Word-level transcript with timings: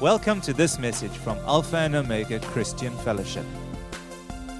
Welcome 0.00 0.42
to 0.42 0.52
this 0.52 0.78
message 0.78 1.10
from 1.10 1.38
Alpha 1.46 1.78
and 1.78 1.94
Omega 1.94 2.38
Christian 2.40 2.94
Fellowship. 2.98 3.46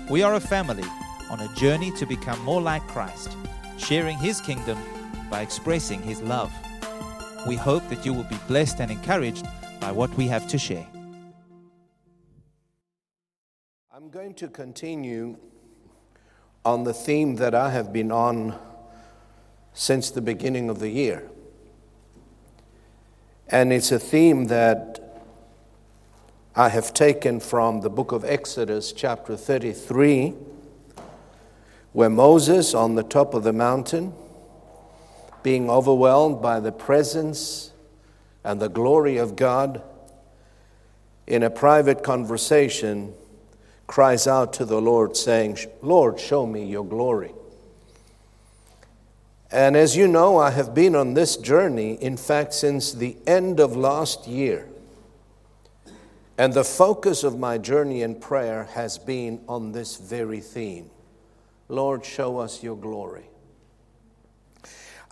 We 0.09 0.23
are 0.23 0.37
a 0.37 0.41
family 0.41 0.89
on 1.31 1.41
a 1.41 1.55
journey 1.55 1.91
to 1.99 2.07
become 2.07 2.41
more 2.41 2.62
like 2.62 2.81
Christ, 2.89 3.36
sharing 3.76 4.17
His 4.17 4.41
kingdom 4.41 4.78
by 5.28 5.42
expressing 5.42 6.00
His 6.00 6.22
love. 6.22 6.50
We 7.46 7.54
hope 7.54 7.86
that 7.91 8.07
you 8.07 8.14
will 8.14 8.25
be 8.25 8.38
blessed 8.48 8.80
and 8.80 8.91
encouraged 8.91 9.46
by 9.79 9.93
what 9.93 10.09
we 10.17 10.27
have 10.27 10.49
to 10.49 10.57
share. 10.57 10.87
I'm 13.95 14.09
going 14.09 14.32
to 14.37 14.48
continue 14.48 15.37
on 16.64 16.84
the 16.84 16.95
theme 16.95 17.37
that 17.37 17.55
I 17.55 17.68
have 17.73 17.93
been 17.93 18.11
on 18.11 18.59
since 19.75 20.11
the 20.11 20.23
beginning 20.23 20.71
of 20.71 20.79
the 20.79 20.89
year. 20.89 21.29
And 23.48 23.71
it's 23.71 23.93
a 23.93 23.98
theme 23.98 24.46
that 24.46 25.03
I 26.59 26.70
have 26.70 26.95
taken 26.95 27.38
from 27.41 27.83
the 27.83 27.91
book 27.91 28.12
of 28.12 28.24
Exodus, 28.24 28.91
chapter 28.91 29.37
33, 29.37 30.33
where 31.92 32.09
Moses, 32.09 32.73
on 32.73 32.95
the 32.95 33.02
top 33.02 33.34
of 33.34 33.42
the 33.42 33.52
mountain, 33.52 34.14
being 35.42 35.69
overwhelmed 35.69 36.41
by 36.41 36.61
the 36.61 36.73
presence 36.73 37.73
and 38.42 38.59
the 38.59 38.70
glory 38.70 39.19
of 39.19 39.37
God, 39.37 39.83
in 41.27 41.42
a 41.42 41.50
private 41.50 42.02
conversation, 42.02 43.12
cries 43.86 44.27
out 44.27 44.55
to 44.55 44.64
the 44.64 44.80
Lord, 44.80 45.14
saying, 45.14 45.59
Lord, 45.83 46.19
show 46.19 46.47
me 46.47 46.64
your 46.64 46.86
glory. 46.86 47.33
And 49.52 49.77
as 49.77 49.95
you 49.95 50.09
know, 50.09 50.38
I 50.38 50.52
have 50.52 50.75
been 50.75 50.97
on 50.97 51.12
this 51.12 51.36
journey, 51.36 52.02
in 52.02 52.16
fact, 52.16 52.55
since 52.55 52.95
the 52.95 53.14
end 53.27 53.61
of 53.61 53.77
last 53.77 54.27
year. 54.27 54.66
And 56.39 56.53
the 56.53 56.65
focus 56.65 57.25
of 57.25 57.39
my 57.39 57.57
journey 57.57 58.03
in 58.03 58.17
prayer 58.17 58.65
has 58.75 58.98
been 58.98 59.41
on 59.48 59.73
this 59.73 59.97
very 59.97 60.41
theme 60.41 60.91
Lord, 61.69 62.05
show 62.05 62.39
us 62.39 62.62
your 62.62 62.77
glory. 62.77 63.28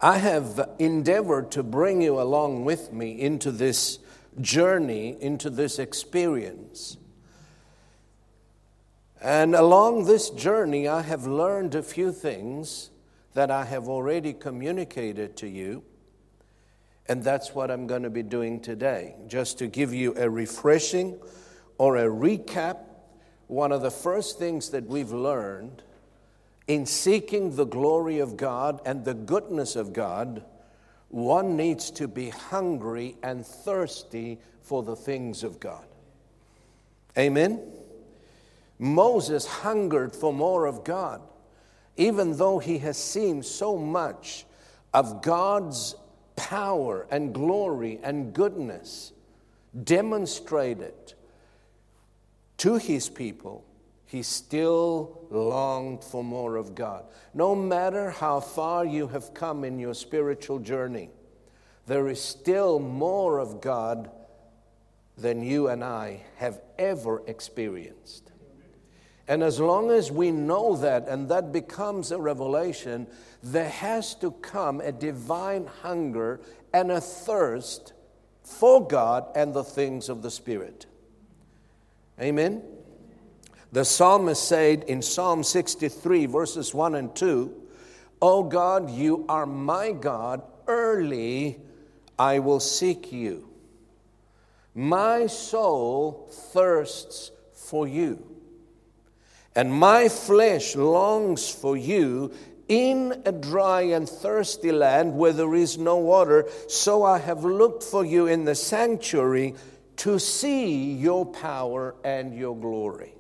I 0.01 0.19
have 0.19 0.69
endeavored 0.79 1.51
to 1.53 1.63
bring 1.63 2.03
you 2.03 2.21
along 2.21 2.65
with 2.65 2.93
me 2.93 3.21
into 3.21 3.51
this 3.51 3.99
journey, 4.41 5.17
into 5.21 5.51
this 5.51 5.79
experience. 5.79 6.97
And 9.21 9.55
along 9.55 10.05
this 10.05 10.29
journey, 10.31 10.87
I 10.87 11.03
have 11.03 11.27
learned 11.27 11.75
a 11.75 11.83
few 11.83 12.13
things 12.13 12.91
that 13.33 13.51
I 13.51 13.65
have 13.65 13.89
already 13.89 14.33
communicated 14.33 15.37
to 15.39 15.49
you. 15.49 15.83
And 17.09 17.23
that's 17.23 17.55
what 17.55 17.71
I'm 17.71 17.87
going 17.87 18.03
to 18.05 18.11
be 18.11 18.23
doing 18.23 18.61
today. 18.61 19.15
Just 19.27 19.59
to 19.59 19.67
give 19.67 19.93
you 19.93 20.15
a 20.17 20.29
refreshing 20.29 21.19
or 21.77 21.97
a 21.97 22.05
recap, 22.05 22.79
one 23.47 23.73
of 23.73 23.83
the 23.83 23.91
first 23.91 24.39
things 24.39 24.71
that 24.71 24.87
we've 24.87 25.13
learned 25.13 25.83
in 26.67 26.87
seeking 26.87 27.57
the 27.57 27.67
glory 27.67 28.21
of 28.21 28.37
God 28.37 28.81
and 28.87 29.05
the 29.05 29.15
goodness 29.15 29.77
of 29.77 29.93
God, 29.93 30.45
one 31.09 31.57
needs 31.57 31.91
to 31.93 32.09
be 32.09 32.31
hungry 32.31 33.17
and 33.23 33.47
thirsty 33.47 34.39
for 34.63 34.83
the 34.83 34.97
things 34.97 35.45
of 35.45 35.61
God. 35.61 35.85
Amen? 37.19 37.61
Moses 38.79 39.47
hungered 39.47 40.17
for 40.17 40.33
more 40.33 40.67
of 40.67 40.85
God, 40.85 41.21
even 41.97 42.37
though 42.39 42.59
he 42.59 42.79
has 42.79 42.97
seen 42.97 43.43
so 43.43 43.77
much 43.77 44.47
of 44.93 45.23
God's 45.23 45.95
power 46.37 47.07
and 47.11 47.33
glory 47.33 48.01
and 48.03 48.33
goodness 48.33 49.13
demonstrated 49.85 51.15
to 52.59 52.77
his 52.77 53.09
people, 53.09 53.65
he 54.07 54.23
still 54.23 55.27
longed 55.31 56.05
for 56.05 56.23
more 56.23 56.57
of 56.57 56.75
God. 56.75 57.05
No 57.35 57.55
matter 57.55 58.11
how 58.11 58.41
far 58.41 58.85
you 58.85 59.09
have 59.09 59.35
come 59.35 59.65
in 59.65 59.79
your 59.79 59.95
spiritual 59.95 60.61
journey, 60.61 61.11
there 61.87 62.09
is 62.09 62.23
still 62.23 62.79
more 62.79 63.39
of 63.39 63.61
God 63.61 64.11
than 65.19 65.43
you 65.43 65.69
and 65.69 65.83
I 65.83 66.21
have 66.37 66.61
ever 66.79 67.23
experienced. 67.27 68.31
And 69.27 69.43
as 69.43 69.59
long 69.59 69.91
as 69.91 70.13
we 70.13 70.31
know 70.31 70.77
that 70.77 71.09
and 71.09 71.29
that 71.31 71.53
becomes 71.53 72.13
a 72.13 72.19
revelation, 72.19 73.07
there 73.43 73.69
has 73.69 74.15
to 74.17 74.33
come 74.33 74.81
a 74.81 74.93
divine 74.93 75.67
hunger 75.83 76.41
and 76.73 76.91
a 76.91 77.01
thirst 77.01 77.95
for 78.43 78.87
God 78.87 79.27
and 79.35 79.55
the 79.55 79.65
things 79.65 80.09
of 80.09 80.23
the 80.23 80.31
Spirit. 80.31 80.87
Amen. 82.21 82.63
The 83.73 83.85
psalmist 83.85 84.47
said 84.47 84.85
in 84.85 85.03
Psalm 85.03 85.43
63, 85.43 86.27
verses 86.27 86.75
1 86.75 86.95
and 86.95 87.17
2, 87.17 87.63
O 88.23 88.43
God, 88.45 88.91
you 88.91 89.25
are 89.29 89.47
my 89.47 89.93
God, 89.93 90.43
early 90.69 91.61
I 92.19 92.39
will 92.39 92.61
seek 92.61 93.11
you. 93.11 93.49
My 94.75 95.27
soul 95.27 96.29
thirsts 96.31 97.33
for 97.53 97.89
you, 97.89 98.25
and 99.57 99.73
my 99.73 100.09
flesh 100.09 100.75
longs 100.75 101.49
for 101.49 101.77
you 101.77 102.33
in 102.69 103.23
a 103.25 103.33
dry 103.33 103.83
and 103.83 104.09
thirsty 104.09 104.73
land 104.73 105.15
where 105.15 105.33
there 105.33 105.55
is 105.55 105.79
no 105.79 105.97
water. 105.97 106.47
So 106.69 107.03
I 107.03 107.19
have 107.19 107.45
looked 107.45 107.83
for 107.83 108.05
you 108.05 108.27
in 108.27 108.45
the 108.45 108.55
sanctuary 108.55 109.55
to 109.97 110.19
see 110.19 110.93
your 110.93 111.27
power 111.27 111.95
and 112.05 112.35
your 112.35 112.57
glory. 112.57 113.15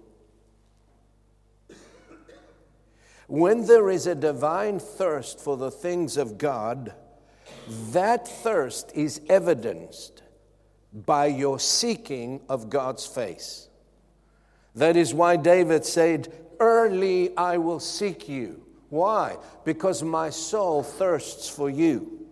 When 3.27 3.67
there 3.67 3.89
is 3.91 4.07
a 4.07 4.15
divine 4.15 4.79
thirst 4.79 5.41
for 5.41 5.57
the 5.57 5.71
things 5.71 6.17
of 6.17 6.37
God, 6.37 6.93
that 7.91 8.29
thirst 8.29 8.93
is 8.95 9.21
evidenced 9.29 10.23
by 10.93 11.27
your 11.27 11.59
seeking 11.59 12.41
of 12.49 12.71
God's 12.71 13.07
face. 13.07 13.69
That 14.75 14.97
is 14.97 15.15
why 15.15 15.37
David 15.37 15.85
said, 15.85 16.33
Early 16.61 17.37
I 17.37 17.59
will 17.59 17.81
seek 17.81 18.29
you. 18.29 18.63
Why? 18.91 19.37
Because 19.65 20.03
my 20.03 20.31
soul 20.31 20.83
thirsts 20.83 21.49
for 21.49 21.69
you. 21.69 22.25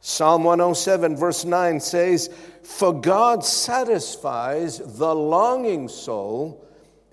Psalm 0.00 0.44
107, 0.44 1.16
verse 1.16 1.44
9 1.44 1.80
says, 1.80 2.28
For 2.62 2.92
God 2.92 3.44
satisfies 3.44 4.78
the 4.78 5.14
longing 5.14 5.88
soul 5.88 6.66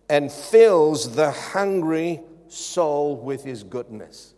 and 0.10 0.30
fills 0.30 1.16
the 1.16 1.32
hungry 1.32 2.20
soul 2.50 3.16
with 3.16 3.46
his 3.46 3.64
goodness. 3.64 4.34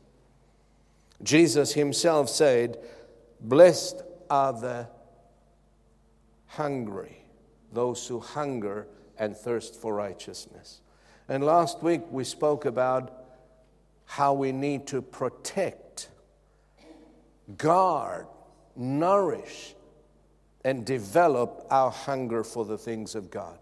Jesus 1.24 1.74
himself 1.74 2.30
said, 2.30 2.78
Blessed 3.42 4.04
are 4.30 4.54
the 4.54 4.88
hungry, 6.46 7.23
those 7.74 8.08
who 8.08 8.20
hunger 8.20 8.88
and 9.18 9.36
thirst 9.36 9.76
for 9.76 9.94
righteousness. 9.94 10.82
And 11.30 11.44
last 11.44 11.82
week 11.82 12.02
we 12.12 12.24
spoke 12.24 12.66
about 12.66 13.12
how 14.06 14.34
we 14.34 14.52
need 14.52 14.88
to 14.88 15.02
protect, 15.02 16.10
guard, 17.58 18.28
nourish, 18.76 19.76
and 20.64 20.86
develop 20.86 21.66
our 21.70 21.92
hunger 21.92 22.44
for 22.44 22.66
the 22.66 22.78
things 22.78 23.16
of 23.16 23.30
God. 23.32 23.58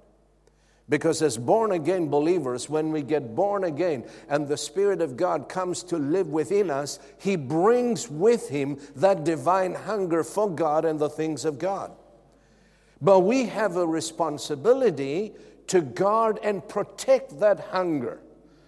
Because 0.90 1.22
as 1.22 1.38
born 1.38 1.72
again 1.72 2.10
believers, 2.10 2.70
when 2.70 2.92
we 2.92 3.02
get 3.02 3.34
born 3.34 3.64
again 3.64 4.04
and 4.28 4.48
the 4.48 4.58
Spirit 4.58 5.02
of 5.02 5.16
God 5.16 5.48
comes 5.48 5.84
to 5.84 5.98
live 5.98 6.28
within 6.28 6.70
us, 6.70 7.00
He 7.18 7.38
brings 7.38 8.10
with 8.10 8.50
Him 8.50 8.78
that 8.98 9.24
divine 9.24 9.74
hunger 9.74 10.22
for 10.24 10.50
God 10.54 10.84
and 10.84 11.00
the 11.00 11.10
things 11.10 11.46
of 11.46 11.60
God. 11.60 11.92
But 13.02 13.22
we 13.22 13.46
have 13.46 13.78
a 13.78 13.86
responsibility 13.88 15.34
to 15.68 15.82
guard 15.82 16.40
and 16.44 16.68
protect 16.68 17.40
that 17.40 17.60
hunger 17.60 18.20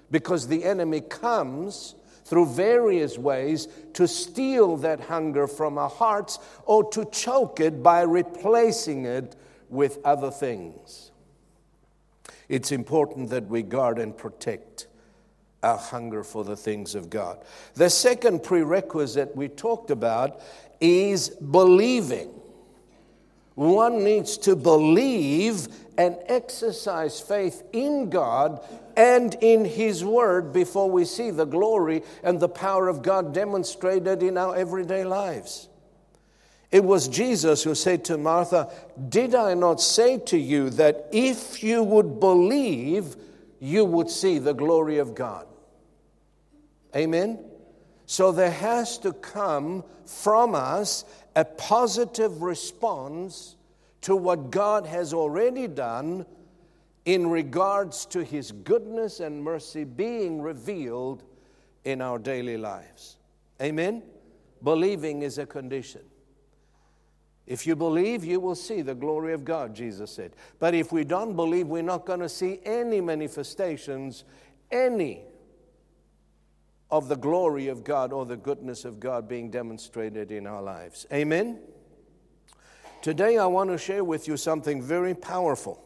because 0.10 0.48
the 0.48 0.64
enemy 0.64 1.02
comes 1.02 1.96
through 2.26 2.46
various 2.48 3.18
ways 3.18 3.68
to 3.94 4.08
steal 4.08 4.78
that 4.78 5.00
hunger 5.02 5.48
from 5.48 5.78
our 5.78 5.90
hearts 5.90 6.40
or 6.66 6.90
to 6.92 7.06
choke 7.06 7.60
it 7.60 7.84
by 7.84 8.02
replacing 8.02 9.06
it 9.06 9.36
with 9.70 10.00
other 10.06 10.32
things. 10.32 11.12
It's 12.48 12.72
important 12.72 13.30
that 13.32 13.48
we 13.48 13.64
guard 13.64 14.00
and 14.00 14.16
protect 14.16 14.88
our 15.62 15.78
hunger 15.78 16.24
for 16.24 16.44
the 16.44 16.56
things 16.56 16.96
of 16.96 17.10
God. 17.10 17.44
The 17.74 17.90
second 17.90 18.44
prerequisite 18.44 19.36
we 19.36 19.48
talked 19.48 19.92
about 19.92 20.42
is 20.80 21.30
believing. 21.30 22.30
One 23.56 24.04
needs 24.04 24.38
to 24.40 24.56
believe 24.56 25.68
and 25.98 26.18
exercise 26.26 27.20
faith 27.20 27.64
in 27.72 28.10
God 28.10 28.66
and 28.98 29.36
in 29.42 29.66
His 29.66 30.04
Word 30.04 30.54
before 30.54 30.90
we 30.90 31.06
see 31.06 31.30
the 31.30 31.46
glory 31.46 32.04
and 32.24 32.40
the 32.40 32.50
power 32.50 32.88
of 32.88 33.04
God 33.04 33.34
demonstrated 33.34 34.24
in 34.24 34.38
our 34.38 34.56
everyday 34.56 35.04
lives. 35.04 35.70
It 36.72 36.84
was 36.84 37.08
Jesus 37.08 37.62
who 37.62 37.76
said 37.76 38.06
to 38.06 38.18
Martha, 38.18 38.74
Did 39.10 39.36
I 39.36 39.54
not 39.54 39.80
say 39.80 40.18
to 40.18 40.38
you 40.38 40.72
that 40.72 41.10
if 41.12 41.64
you 41.64 41.84
would 41.84 42.20
believe, 42.20 43.16
you 43.60 43.86
would 43.86 44.10
see 44.10 44.40
the 44.40 44.54
glory 44.54 44.98
of 44.98 45.14
God? 45.14 45.46
Amen? 46.96 47.38
So 48.08 48.32
there 48.32 48.52
has 48.52 48.98
to 49.00 49.14
come 49.14 49.84
from 50.06 50.56
us 50.56 51.06
a 51.36 51.46
positive 51.46 52.42
response 52.42 53.56
to 54.02 54.16
what 54.16 54.52
God 54.52 54.86
has 54.86 55.14
already 55.14 55.68
done 55.68 56.26
in 57.06 57.30
regards 57.30 58.06
to 58.08 58.24
His 58.24 58.52
goodness 58.52 59.20
and 59.20 59.44
mercy 59.44 59.84
being 59.84 60.42
revealed 60.42 61.24
in 61.84 62.02
our 62.02 62.20
daily 62.20 62.58
lives. 62.58 63.18
Amen? 63.62 64.04
Believing 64.64 65.24
is 65.24 65.38
a 65.38 65.46
condition. 65.46 66.02
If 67.46 67.68
you 67.68 67.76
believe, 67.76 68.24
you 68.24 68.40
will 68.40 68.56
see 68.56 68.82
the 68.82 68.96
glory 68.96 69.34
of 69.34 69.44
God, 69.44 69.76
Jesus 69.76 70.12
said. 70.12 70.36
But 70.60 70.74
if 70.74 70.94
we 70.94 71.04
don't 71.04 71.36
believe, 71.36 71.68
we're 71.68 71.82
not 71.82 72.06
going 72.06 72.22
to 72.22 72.30
see 72.30 72.60
any 72.64 73.02
manifestations, 73.02 74.24
any 74.72 75.24
of 76.94 77.08
the 77.08 77.16
glory 77.16 77.70
of 77.70 77.84
God 77.84 78.14
or 78.14 78.24
the 78.24 78.38
goodness 78.38 78.86
of 78.86 79.00
God 79.00 79.28
being 79.28 79.50
demonstrated 79.50 80.32
in 80.32 80.46
our 80.46 80.62
lives. 80.62 81.08
Amen? 81.12 81.60
Today, 83.02 83.40
I 83.40 83.48
want 83.48 83.72
to 83.72 83.80
share 83.80 84.04
with 84.04 84.28
you 84.28 84.38
something 84.38 84.80
very 84.80 85.16
powerful. 85.16 85.84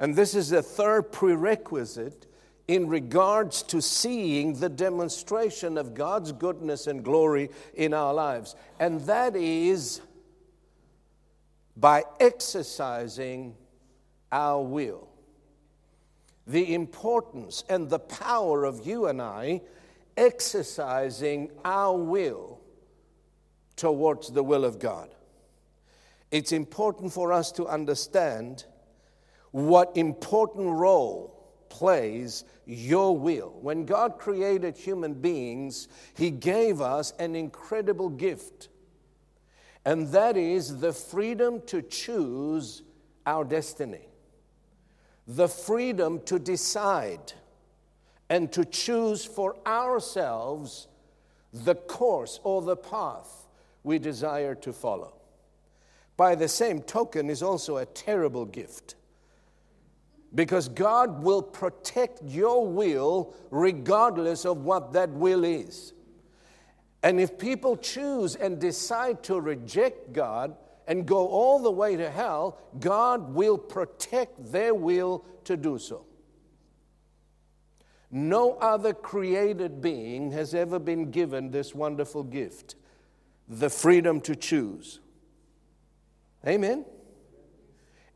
And 0.00 0.16
this 0.16 0.34
is 0.34 0.48
the 0.48 0.64
third 0.64 1.12
prerequisite 1.12 2.26
in 2.66 2.88
regards 2.88 3.62
to 3.62 3.80
seeing 3.80 4.54
the 4.54 4.68
demonstration 4.68 5.78
of 5.78 5.94
God's 5.94 6.32
goodness 6.32 6.88
and 6.88 7.04
glory 7.04 7.48
in 7.74 7.94
our 7.94 8.12
lives. 8.12 8.56
And 8.80 9.02
that 9.02 9.36
is 9.36 10.00
by 11.76 12.02
exercising 12.18 13.54
our 14.32 14.60
will. 14.60 15.06
The 16.48 16.74
importance 16.74 17.62
and 17.68 17.88
the 17.88 18.00
power 18.00 18.64
of 18.64 18.84
you 18.84 19.06
and 19.06 19.22
I 19.22 19.60
exercising 20.16 21.50
our 21.64 21.96
will 21.96 22.60
towards 23.76 24.30
the 24.30 24.42
will 24.42 24.64
of 24.64 24.78
God. 24.78 25.14
It's 26.30 26.52
important 26.52 27.12
for 27.12 27.32
us 27.32 27.50
to 27.52 27.66
understand 27.66 28.64
what 29.50 29.96
important 29.96 30.68
role 30.68 31.36
plays 31.68 32.44
your 32.66 33.16
will. 33.16 33.58
When 33.60 33.84
God 33.84 34.18
created 34.18 34.76
human 34.76 35.14
beings, 35.14 35.88
He 36.14 36.30
gave 36.30 36.80
us 36.80 37.12
an 37.18 37.34
incredible 37.34 38.08
gift 38.08 38.68
and 39.84 40.08
that 40.08 40.36
is 40.36 40.78
the 40.80 40.92
freedom 40.92 41.62
to 41.66 41.82
choose 41.82 42.82
our 43.26 43.44
destiny, 43.44 44.08
the 45.26 45.48
freedom 45.48 46.20
to 46.26 46.38
decide 46.38 47.32
and 48.30 48.50
to 48.52 48.64
choose 48.64 49.24
for 49.24 49.56
ourselves 49.66 50.86
the 51.52 51.74
course 51.74 52.38
or 52.44 52.62
the 52.62 52.76
path 52.76 53.48
we 53.82 53.98
desire 53.98 54.54
to 54.54 54.72
follow. 54.72 55.14
By 56.16 56.36
the 56.36 56.48
same 56.48 56.80
token, 56.80 57.28
is 57.28 57.42
also 57.42 57.78
a 57.78 57.86
terrible 57.86 58.46
gift 58.46 58.94
because 60.32 60.68
God 60.68 61.24
will 61.24 61.42
protect 61.42 62.22
your 62.22 62.66
will 62.66 63.34
regardless 63.50 64.44
of 64.44 64.58
what 64.58 64.92
that 64.92 65.10
will 65.10 65.42
is. 65.42 65.92
And 67.02 67.18
if 67.18 67.36
people 67.36 67.76
choose 67.76 68.36
and 68.36 68.60
decide 68.60 69.24
to 69.24 69.40
reject 69.40 70.12
God 70.12 70.54
and 70.86 71.06
go 71.06 71.26
all 71.26 71.58
the 71.58 71.70
way 71.70 71.96
to 71.96 72.10
hell, 72.10 72.58
God 72.78 73.34
will 73.34 73.58
protect 73.58 74.52
their 74.52 74.74
will 74.74 75.24
to 75.44 75.56
do 75.56 75.78
so. 75.78 76.04
No 78.10 78.54
other 78.54 78.92
created 78.92 79.80
being 79.80 80.32
has 80.32 80.54
ever 80.54 80.78
been 80.78 81.10
given 81.10 81.50
this 81.50 81.74
wonderful 81.74 82.24
gift 82.24 82.74
the 83.48 83.68
freedom 83.68 84.20
to 84.20 84.36
choose. 84.36 85.00
Amen? 86.46 86.84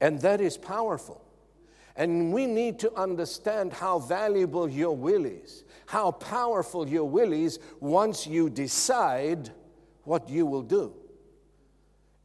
And 0.01 0.21
that 0.21 0.41
is 0.41 0.57
powerful. 0.57 1.25
And 1.97 2.33
we 2.33 2.47
need 2.47 2.79
to 2.81 2.93
understand 2.95 3.73
how 3.73 3.99
valuable 3.99 4.69
your 4.69 4.97
will 4.97 5.25
is, 5.25 5.65
how 5.87 6.13
powerful 6.13 6.89
your 6.89 7.09
will 7.09 7.33
is 7.33 7.59
once 7.81 8.27
you 8.27 8.51
decide 8.51 9.51
what 10.05 10.29
you 10.29 10.47
will 10.47 10.63
do. 10.63 10.95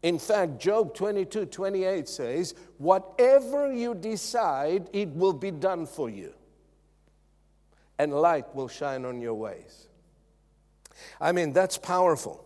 In 0.02 0.18
fact, 0.18 0.60
Job 0.60 0.96
22 0.96 1.46
28 1.48 2.08
says, 2.08 2.56
Whatever 2.78 3.72
you 3.74 3.94
decide, 3.94 4.90
it 4.94 5.10
will 5.10 5.34
be 5.34 5.52
done 5.52 5.86
for 5.86 6.10
you, 6.10 6.34
and 8.00 8.14
light 8.14 8.56
will 8.56 8.70
shine 8.70 9.06
on 9.06 9.22
your 9.22 9.36
ways. 9.36 9.88
I 11.20 11.34
mean, 11.34 11.54
that's 11.54 11.78
powerful. 11.78 12.44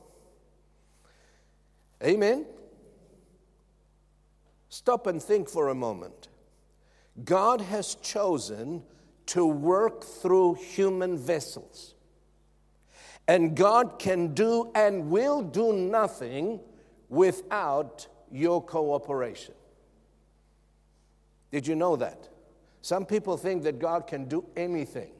Amen? 2.04 2.46
Stop 4.70 5.08
and 5.08 5.22
think 5.22 5.48
for 5.48 5.70
a 5.70 5.76
moment. 5.76 6.28
God 7.24 7.62
has 7.62 7.96
chosen 7.96 8.82
to 9.28 9.46
work 9.46 10.04
through 10.04 10.56
human 10.56 11.18
vessels. 11.18 11.94
And 13.28 13.56
God 13.56 14.00
can 14.00 14.34
do 14.34 14.72
and 14.76 15.10
will 15.10 15.42
do 15.42 15.72
nothing 15.72 16.60
without 17.10 18.08
your 18.32 18.62
cooperation. 18.62 19.54
Did 21.52 21.68
you 21.68 21.76
know 21.76 21.96
that? 21.96 22.28
Some 22.82 23.06
people 23.06 23.38
think 23.38 23.64
that 23.64 23.80
God 23.80 24.08
can 24.08 24.26
do 24.26 24.44
anything. 24.58 25.12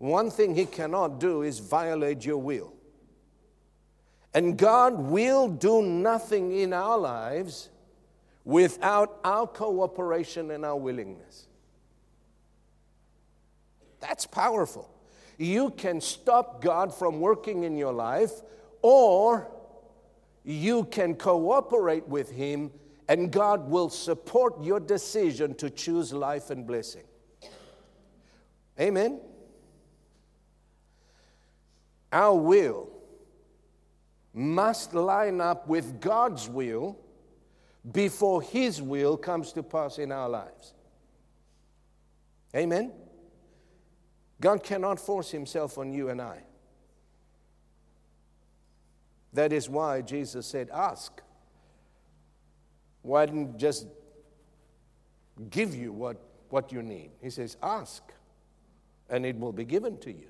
One 0.00 0.30
thing 0.30 0.54
He 0.54 0.64
cannot 0.64 1.20
do 1.20 1.42
is 1.42 1.58
violate 1.58 2.24
your 2.24 2.38
will. 2.38 2.72
And 4.32 4.56
God 4.56 4.98
will 4.98 5.46
do 5.46 5.82
nothing 5.82 6.56
in 6.56 6.72
our 6.72 6.96
lives 6.96 7.68
without 8.46 9.20
our 9.22 9.46
cooperation 9.46 10.52
and 10.52 10.64
our 10.64 10.78
willingness. 10.78 11.48
That's 14.00 14.24
powerful. 14.26 14.90
You 15.36 15.68
can 15.68 16.00
stop 16.00 16.62
God 16.62 16.94
from 16.94 17.20
working 17.20 17.64
in 17.64 17.76
your 17.76 17.92
life, 17.92 18.32
or 18.80 19.50
you 20.44 20.84
can 20.84 21.14
cooperate 21.14 22.08
with 22.08 22.30
Him, 22.30 22.70
and 23.06 23.30
God 23.30 23.68
will 23.68 23.90
support 23.90 24.64
your 24.64 24.80
decision 24.80 25.54
to 25.56 25.68
choose 25.68 26.14
life 26.14 26.48
and 26.48 26.66
blessing. 26.66 27.04
Amen. 28.80 29.20
Our 32.12 32.34
will 32.34 32.88
must 34.32 34.94
line 34.94 35.40
up 35.40 35.68
with 35.68 36.00
God's 36.00 36.48
will 36.48 36.98
before 37.92 38.42
His 38.42 38.80
will 38.82 39.16
comes 39.16 39.52
to 39.52 39.62
pass 39.62 39.98
in 39.98 40.12
our 40.12 40.28
lives. 40.28 40.74
Amen? 42.54 42.92
God 44.40 44.62
cannot 44.62 44.98
force 44.98 45.30
Himself 45.30 45.78
on 45.78 45.92
you 45.92 46.08
and 46.08 46.20
I. 46.20 46.42
That 49.32 49.52
is 49.52 49.68
why 49.68 50.02
Jesus 50.02 50.46
said, 50.46 50.70
Ask. 50.72 51.22
Why 53.02 53.26
didn't 53.26 53.58
just 53.58 53.86
give 55.48 55.74
you 55.74 55.92
what, 55.92 56.20
what 56.50 56.72
you 56.72 56.82
need? 56.82 57.10
He 57.22 57.30
says, 57.30 57.56
Ask, 57.62 58.02
and 59.08 59.24
it 59.24 59.38
will 59.38 59.52
be 59.52 59.64
given 59.64 59.98
to 59.98 60.12
you. 60.12 60.29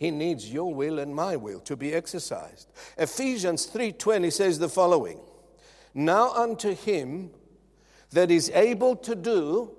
He 0.00 0.10
needs 0.10 0.50
your 0.50 0.72
will 0.72 0.98
and 0.98 1.14
my 1.14 1.36
will 1.36 1.60
to 1.60 1.76
be 1.76 1.92
exercised. 1.92 2.72
Ephesians 2.96 3.66
3:20 3.66 4.32
says 4.32 4.58
the 4.58 4.68
following: 4.68 5.20
now 5.92 6.32
unto 6.32 6.74
him 6.74 7.30
that 8.12 8.30
is 8.30 8.50
able 8.54 8.96
to 8.96 9.14
do 9.14 9.76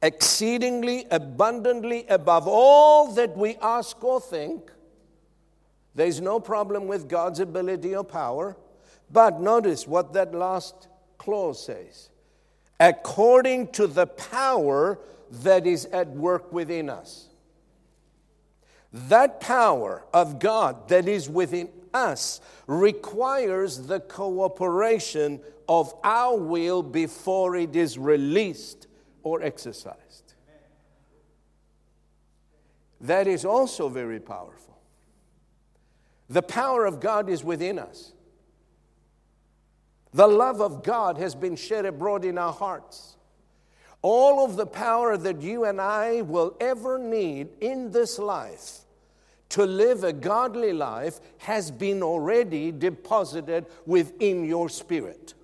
exceedingly 0.00 1.06
abundantly 1.10 2.06
above 2.08 2.46
all 2.46 3.12
that 3.14 3.36
we 3.36 3.56
ask 3.56 4.02
or 4.04 4.20
think. 4.20 4.70
There's 5.96 6.20
no 6.20 6.38
problem 6.38 6.86
with 6.86 7.08
God's 7.08 7.40
ability 7.40 7.96
or 7.96 8.04
power. 8.04 8.56
But 9.10 9.40
notice 9.40 9.86
what 9.86 10.12
that 10.12 10.32
last 10.32 10.86
clause 11.18 11.64
says 11.64 12.10
according 12.78 13.68
to 13.72 13.86
the 13.86 14.06
power 14.06 14.98
that 15.30 15.66
is 15.66 15.86
at 15.86 16.08
work 16.10 16.52
within 16.52 16.88
us. 16.88 17.33
That 18.94 19.40
power 19.40 20.04
of 20.14 20.38
God 20.38 20.86
that 20.88 21.08
is 21.08 21.28
within 21.28 21.68
us 21.92 22.40
requires 22.68 23.88
the 23.88 23.98
cooperation 23.98 25.40
of 25.68 25.92
our 26.04 26.36
will 26.36 26.80
before 26.80 27.56
it 27.56 27.74
is 27.74 27.98
released 27.98 28.86
or 29.24 29.42
exercised. 29.42 30.34
That 33.00 33.26
is 33.26 33.44
also 33.44 33.88
very 33.88 34.20
powerful. 34.20 34.78
The 36.30 36.42
power 36.42 36.86
of 36.86 37.00
God 37.00 37.28
is 37.28 37.42
within 37.42 37.80
us. 37.80 38.12
The 40.12 40.28
love 40.28 40.60
of 40.60 40.84
God 40.84 41.18
has 41.18 41.34
been 41.34 41.56
shed 41.56 41.84
abroad 41.84 42.24
in 42.24 42.38
our 42.38 42.52
hearts. 42.52 43.16
All 44.02 44.44
of 44.44 44.54
the 44.54 44.66
power 44.66 45.16
that 45.16 45.42
you 45.42 45.64
and 45.64 45.80
I 45.80 46.20
will 46.20 46.56
ever 46.60 46.96
need 46.96 47.48
in 47.60 47.90
this 47.90 48.20
life 48.20 48.83
to 49.54 49.64
live 49.64 50.02
a 50.02 50.12
godly 50.12 50.72
life 50.72 51.20
has 51.38 51.70
been 51.70 52.02
already 52.02 52.72
deposited 52.72 53.64
within 53.86 54.44
your 54.44 54.68
spirit. 54.68 55.34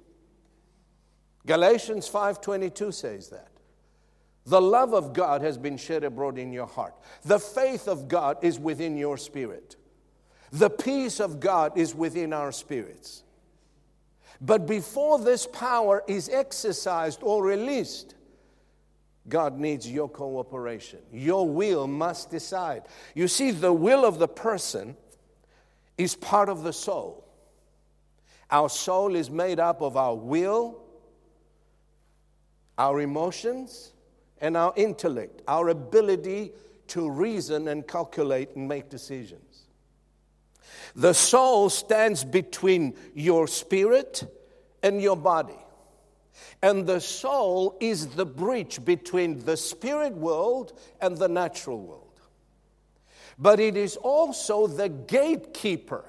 Galatians 1.47 2.09
5:22 2.09 2.90
says 2.90 3.29
that. 3.29 3.52
The 4.47 4.61
love 4.61 4.95
of 4.95 5.12
God 5.12 5.43
has 5.43 5.57
been 5.57 5.76
shed 5.76 6.02
abroad 6.02 6.38
in 6.38 6.52
your 6.52 6.67
heart. 6.67 6.97
The 7.25 7.38
faith 7.38 7.87
of 7.87 8.09
God 8.09 8.38
is 8.43 8.59
within 8.59 8.97
your 8.97 9.17
spirit. 9.17 9.76
The 10.50 10.71
peace 10.71 11.21
of 11.21 11.38
God 11.38 11.79
is 11.79 11.95
within 11.95 12.33
our 12.33 12.50
spirits. 12.50 13.23
But 14.40 14.67
before 14.67 15.21
this 15.21 15.47
power 15.47 16.02
is 16.09 16.29
exercised 16.29 17.21
or 17.23 17.45
released, 17.45 18.17
God 19.31 19.59
needs 19.59 19.91
your 19.91 20.09
cooperation. 20.09 20.99
Your 21.11 21.49
will 21.49 21.87
must 21.87 22.31
decide. 22.31 22.83
You 23.15 23.29
see, 23.29 23.51
the 23.53 23.73
will 23.73 24.05
of 24.05 24.19
the 24.19 24.29
person 24.29 24.97
is 25.97 26.15
part 26.15 26.51
of 26.51 26.63
the 26.63 26.73
soul. 26.73 27.25
Our 28.51 28.69
soul 28.69 29.15
is 29.15 29.31
made 29.31 29.61
up 29.61 29.81
of 29.81 29.97
our 29.97 30.15
will, 30.15 30.83
our 32.77 33.01
emotions, 33.01 33.93
and 34.41 34.57
our 34.57 34.73
intellect, 34.77 35.43
our 35.47 35.69
ability 35.69 36.53
to 36.89 37.09
reason 37.09 37.69
and 37.69 37.87
calculate 37.87 38.57
and 38.57 38.69
make 38.69 38.89
decisions. 38.91 39.67
The 40.97 41.13
soul 41.13 41.71
stands 41.71 42.25
between 42.25 42.97
your 43.15 43.47
spirit 43.47 44.25
and 44.83 45.01
your 45.01 45.17
body. 45.17 45.59
And 46.63 46.87
the 46.87 47.01
soul 47.01 47.77
is 47.81 48.09
the 48.09 48.27
bridge 48.27 48.85
between 48.85 49.45
the 49.45 49.57
spirit 49.57 50.15
world 50.15 50.79
and 51.01 51.17
the 51.17 51.29
natural 51.29 51.79
world. 51.79 52.21
But 53.39 53.59
it 53.61 53.77
is 53.77 53.97
also 53.97 54.67
the 54.67 54.89
gatekeeper. 54.89 56.05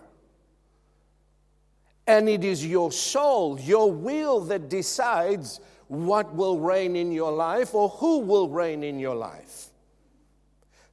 And 2.08 2.28
it 2.28 2.44
is 2.44 2.66
your 2.66 2.92
soul, 2.92 3.60
your 3.60 3.92
will 3.92 4.42
that 4.42 4.70
decides 4.70 5.62
what 5.88 6.34
will 6.34 6.60
reign 6.60 6.96
in 6.96 7.12
your 7.12 7.32
life 7.32 7.74
or 7.74 7.90
who 7.90 8.20
will 8.20 8.50
reign 8.50 8.84
in 8.84 9.00
your 9.00 9.16
life. 9.16 9.68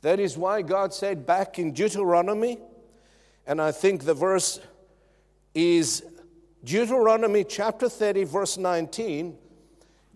That 0.02 0.20
is 0.20 0.36
why 0.36 0.62
God 0.62 0.94
said 0.94 1.26
back 1.26 1.58
in 1.58 1.72
Deuteronomy, 1.72 2.58
and 3.46 3.60
I 3.60 3.72
think 3.72 4.04
the 4.04 4.14
verse 4.14 4.60
is 5.54 6.04
Deuteronomy 6.68 7.44
chapter 7.44 7.88
30, 7.88 8.24
verse 8.24 8.58
19. 8.58 9.38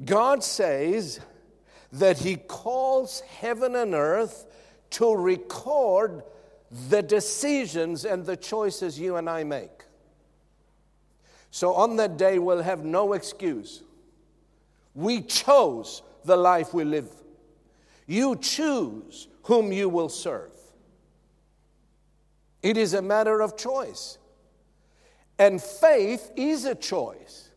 God 0.05 0.45
says 0.45 1.19
that 1.93 2.19
He 2.19 2.37
calls 2.37 3.21
heaven 3.21 3.75
and 3.75 3.95
earth 3.95 4.45
to 4.91 5.17
record 5.17 6.23
the 6.91 7.03
decisions 7.03 8.05
and 8.05 8.27
the 8.27 8.37
choices 8.37 9.01
you 9.01 9.17
and 9.17 9.31
I 9.31 9.45
make. 9.45 9.85
So 11.51 11.73
on 11.73 11.97
that 11.97 12.19
day, 12.19 12.39
we'll 12.39 12.63
have 12.63 12.85
no 12.85 13.15
excuse. 13.15 13.83
We 14.95 15.23
chose 15.23 16.03
the 16.27 16.37
life 16.37 16.75
we 16.75 16.85
live. 16.85 17.09
You 18.07 18.37
choose 18.37 19.27
whom 19.45 19.73
you 19.73 19.89
will 19.89 20.11
serve. 20.11 20.53
It 22.63 22.77
is 22.77 22.93
a 22.93 23.01
matter 23.01 23.41
of 23.41 23.57
choice. 23.57 24.19
And 25.43 25.61
faith 25.61 26.31
is 26.37 26.67
a 26.67 26.75
choice. 26.77 27.51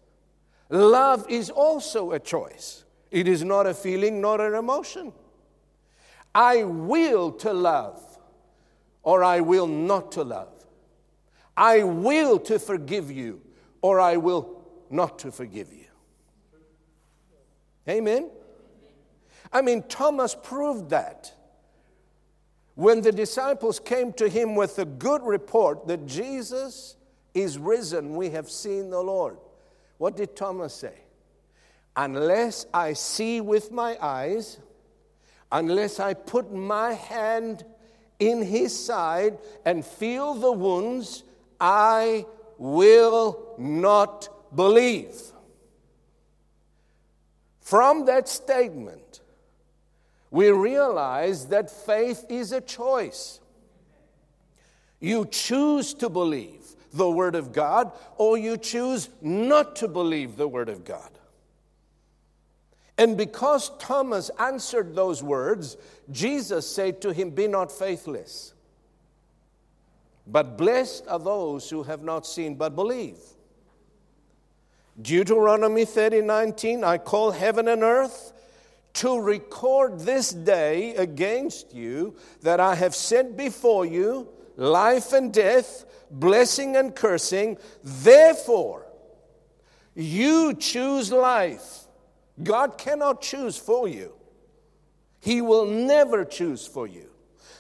Love 0.70 1.30
is 1.30 1.52
also 1.52 2.14
a 2.14 2.20
choice. 2.20 2.84
It 3.12 3.28
is 3.28 3.44
not 3.44 3.68
a 3.68 3.76
feeling, 3.76 4.20
not 4.20 4.42
an 4.42 4.56
emotion. 4.56 5.14
I 6.34 6.64
will 6.64 7.32
to 7.34 7.54
love, 7.54 8.02
or 9.04 9.24
I 9.24 9.42
will 9.42 9.68
not 9.68 10.14
to 10.14 10.24
love. 10.24 10.66
I 11.56 11.84
will 11.84 12.40
to 12.40 12.58
forgive 12.58 13.12
you, 13.12 13.42
or 13.84 14.00
I 14.00 14.18
will 14.18 14.64
not 14.90 15.20
to 15.20 15.32
forgive 15.32 15.72
you. 15.72 15.86
Amen? 17.88 18.32
I 19.54 19.62
mean, 19.62 19.84
Thomas 19.84 20.36
proved 20.42 20.90
that. 20.90 21.32
When 22.74 23.02
the 23.02 23.12
disciples 23.12 23.80
came 23.80 24.12
to 24.14 24.28
him 24.28 24.56
with 24.56 24.80
a 24.80 24.86
good 24.86 25.22
report 25.22 25.86
that 25.86 26.08
Jesus 26.08 26.96
is 27.36 27.60
risen, 27.60 28.16
we 28.16 28.32
have 28.32 28.50
seen 28.50 28.90
the 28.90 29.02
Lord. 29.02 29.38
What 29.98 30.16
did 30.16 30.36
Thomas 30.36 30.74
say? 30.74 30.96
Unless 31.96 32.66
I 32.74 32.94
see 32.94 33.42
with 33.42 33.72
my 33.72 33.98
eyes, 34.02 34.60
unless 35.52 36.00
I 36.00 36.14
put 36.14 36.52
my 36.52 36.94
hand 36.94 37.64
in 38.20 38.42
his 38.42 38.78
side 38.78 39.38
and 39.66 39.86
feel 39.86 40.34
the 40.34 40.52
wounds, 40.52 41.24
I 41.60 42.26
will 42.58 43.56
not 43.58 44.30
believe. 44.56 45.22
From 47.60 48.06
that 48.06 48.30
statement, 48.30 49.22
we 50.32 50.52
realize 50.52 51.48
that 51.48 51.70
faith 51.70 52.26
is 52.30 52.52
a 52.52 52.62
choice. 52.62 53.40
You 55.00 55.26
choose 55.26 55.94
to 55.96 56.10
believe 56.10 56.65
the 56.96 57.10
Word 57.10 57.36
of 57.36 57.52
God, 57.52 57.92
or 58.18 58.38
you 58.38 58.58
choose 58.58 59.10
not 59.22 59.76
to 59.78 59.88
believe 59.88 60.38
the 60.38 60.48
Word 60.48 60.70
of 60.70 60.86
God. 60.86 61.10
And 62.98 63.18
because 63.18 63.72
Thomas 63.78 64.32
answered 64.40 64.96
those 64.96 65.22
words, 65.22 65.76
Jesus 66.12 66.70
said 66.70 67.02
to 67.02 67.12
him, 67.12 67.30
Be 67.30 67.48
not 67.48 67.72
faithless, 67.72 68.54
but 70.26 70.58
blessed 70.58 71.06
are 71.08 71.20
those 71.20 71.70
who 71.70 71.84
have 71.84 72.02
not 72.02 72.26
seen 72.26 72.56
but 72.56 72.76
believe. 72.76 73.18
Deuteronomy 75.02 75.84
30 75.84 76.22
19, 76.22 76.84
I 76.86 76.98
call 76.98 77.32
heaven 77.32 77.68
and 77.68 77.84
earth 77.84 78.32
to 78.94 79.20
record 79.20 80.00
this 80.00 80.32
day 80.32 80.96
against 80.96 81.74
you 81.74 82.16
that 82.44 82.62
I 82.62 82.76
have 82.76 82.96
set 82.96 83.36
before 83.36 83.86
you 83.86 84.30
life 84.56 85.14
and 85.14 85.34
death, 85.34 85.86
blessing 86.12 86.76
and 86.76 86.96
cursing. 86.96 87.58
Therefore, 87.84 88.86
you 89.96 90.54
choose 90.54 91.12
life. 91.12 91.86
God 92.42 92.78
cannot 92.78 93.22
choose 93.22 93.58
for 93.58 93.88
you, 93.88 94.14
He 95.20 95.42
will 95.42 95.66
never 95.66 96.26
choose 96.26 96.68
for 96.68 96.88
you. 96.88 97.10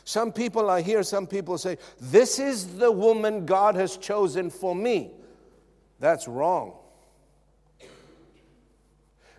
Some 0.03 0.31
people, 0.31 0.69
I 0.69 0.81
hear 0.81 1.01
some 1.01 1.25
people 1.25 1.57
say, 1.57 1.77
This 1.99 2.37
is 2.37 2.77
the 2.77 2.91
woman 2.91 3.45
God 3.45 3.75
has 3.75 3.97
chosen 3.97 4.49
for 4.51 4.75
me. 4.75 5.11
That's 5.99 6.27
wrong. 6.27 6.73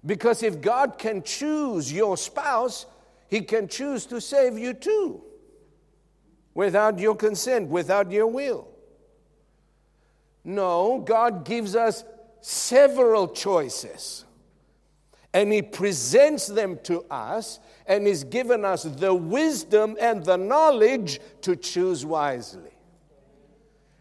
Because 0.05 0.43
if 0.43 0.61
God 0.61 0.99
can 0.99 1.23
choose 1.23 1.93
your 1.93 2.17
spouse, 2.17 2.87
He 3.29 3.43
can 3.43 3.69
choose 3.69 4.07
to 4.07 4.21
save 4.21 4.59
you 4.59 4.73
too, 4.73 5.23
without 6.57 6.99
your 6.99 7.15
consent, 7.15 7.69
without 7.69 8.11
your 8.11 8.27
will. 8.27 8.67
No, 10.43 11.03
God 11.05 11.45
gives 11.45 11.77
us 11.77 12.03
several 12.41 13.29
choices. 13.29 14.25
And 15.35 15.53
He 15.53 15.61
presents 15.61 16.47
them 16.47 16.79
to 16.85 17.05
us, 17.11 17.61
and 17.87 18.07
He's 18.07 18.25
given 18.25 18.65
us 18.65 18.85
the 18.85 19.13
wisdom 19.13 19.99
and 20.01 20.25
the 20.25 20.39
knowledge 20.39 21.21
to 21.43 21.57
choose 21.57 22.07
wisely. 22.07 22.73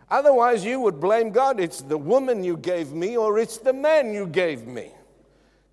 Otherwise, 0.09 0.63
you 0.63 0.79
would 0.79 1.01
blame 1.01 1.31
God. 1.31 1.59
It's 1.59 1.81
the 1.81 1.97
woman 1.97 2.41
you 2.41 2.55
gave 2.55 2.93
me, 2.93 3.17
or 3.17 3.37
it's 3.37 3.57
the 3.57 3.73
man 3.73 4.13
you 4.13 4.27
gave 4.27 4.65
me. 4.65 4.93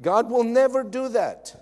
God 0.00 0.28
will 0.28 0.42
never 0.42 0.82
do 0.82 1.08
that. 1.10 1.61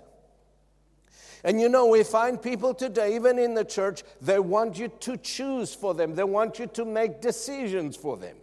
And 1.43 1.59
you 1.59 1.69
know, 1.69 1.87
we 1.87 2.03
find 2.03 2.41
people 2.41 2.73
today, 2.73 3.15
even 3.15 3.39
in 3.39 3.53
the 3.53 3.65
church, 3.65 4.03
they 4.21 4.39
want 4.39 4.77
you 4.77 4.89
to 4.99 5.17
choose 5.17 5.73
for 5.73 5.93
them, 5.93 6.15
they 6.15 6.23
want 6.23 6.59
you 6.59 6.67
to 6.67 6.85
make 6.85 7.21
decisions 7.21 7.95
for 7.95 8.17
them. 8.17 8.37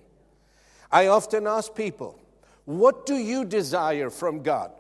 I 0.91 1.07
often 1.09 1.47
ask 1.47 1.75
people, 1.75 2.19
What 2.65 3.07
do 3.07 3.15
you 3.15 3.45
desire 3.45 4.11
from 4.11 4.43
God? 4.43 4.73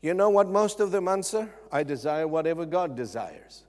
You 0.00 0.14
know 0.14 0.30
what 0.30 0.48
most 0.48 0.80
of 0.80 0.90
them 0.90 1.08
answer? 1.08 1.50
I 1.72 1.82
desire 1.82 2.26
whatever 2.26 2.64
God 2.64 2.96
desires. 2.96 3.64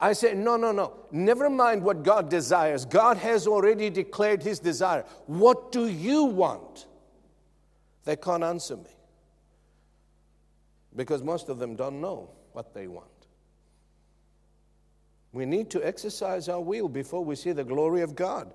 I 0.00 0.12
say, 0.12 0.32
no, 0.32 0.56
no, 0.56 0.70
no. 0.70 0.94
Never 1.10 1.50
mind 1.50 1.82
what 1.82 2.04
God 2.04 2.30
desires. 2.30 2.84
God 2.84 3.16
has 3.16 3.46
already 3.46 3.90
declared 3.90 4.42
his 4.42 4.60
desire. 4.60 5.04
What 5.26 5.72
do 5.72 5.88
you 5.88 6.24
want? 6.24 6.86
They 8.04 8.16
can't 8.16 8.44
answer 8.44 8.76
me 8.76 8.90
because 10.94 11.22
most 11.22 11.48
of 11.48 11.58
them 11.58 11.76
don't 11.76 12.00
know 12.00 12.30
what 12.58 12.74
they 12.74 12.88
want. 12.88 13.06
We 15.30 15.46
need 15.46 15.70
to 15.70 15.86
exercise 15.86 16.48
our 16.48 16.60
will 16.60 16.88
before 16.88 17.24
we 17.24 17.36
see 17.36 17.52
the 17.52 17.62
glory 17.62 18.02
of 18.02 18.16
God. 18.16 18.52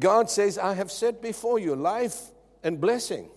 God 0.00 0.28
says, 0.28 0.58
I 0.58 0.74
have 0.74 0.90
set 0.90 1.22
before 1.22 1.60
you 1.60 1.76
life 1.76 2.20
and 2.64 2.80
blessing. 2.80 3.30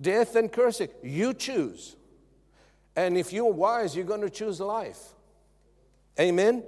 Death 0.00 0.36
and 0.36 0.52
cursing. 0.52 0.90
You 1.02 1.34
choose. 1.34 1.96
And 2.94 3.18
if 3.18 3.32
you're 3.32 3.52
wise, 3.52 3.96
you're 3.96 4.04
going 4.04 4.20
to 4.20 4.30
choose 4.30 4.60
life. 4.60 5.02
Amen? 6.20 6.62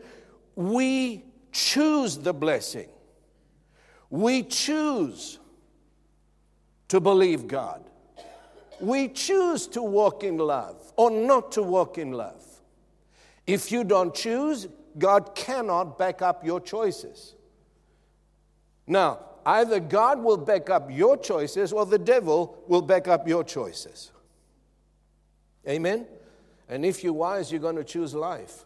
We 0.57 1.25
choose 1.53 2.19
the 2.19 2.35
blessing. 2.35 2.89
We 4.11 4.43
choose 4.43 5.39
to 6.89 6.99
believe 6.99 7.47
God. 7.47 7.85
We 8.83 9.09
choose 9.09 9.69
to 9.69 9.83
walk 9.83 10.25
in 10.25 10.39
love 10.39 10.93
or 10.97 11.09
not 11.09 11.53
to 11.53 11.63
walk 11.63 11.99
in 11.99 12.11
love. 12.11 12.45
If 13.47 13.71
you 13.71 13.85
don't 13.85 14.13
choose, 14.13 14.67
God 14.99 15.37
cannot 15.37 15.99
back 15.99 16.21
up 16.21 16.45
your 16.45 16.61
choices. 16.61 17.37
Now, 18.89 19.21
either 19.47 19.79
God 19.79 20.21
will 20.21 20.37
back 20.37 20.69
up 20.69 20.91
your 20.91 21.17
choices 21.17 21.73
or 21.73 21.87
the 21.87 21.99
devil 21.99 22.61
will 22.67 22.83
back 22.83 23.07
up 23.07 23.29
your 23.29 23.45
choices. 23.45 24.11
Amen? 25.69 26.09
And 26.69 26.85
if 26.85 27.05
you're 27.05 27.13
wise, 27.13 27.53
you're 27.53 27.61
going 27.61 27.77
to 27.77 27.85
choose 27.85 28.15
life. 28.15 28.65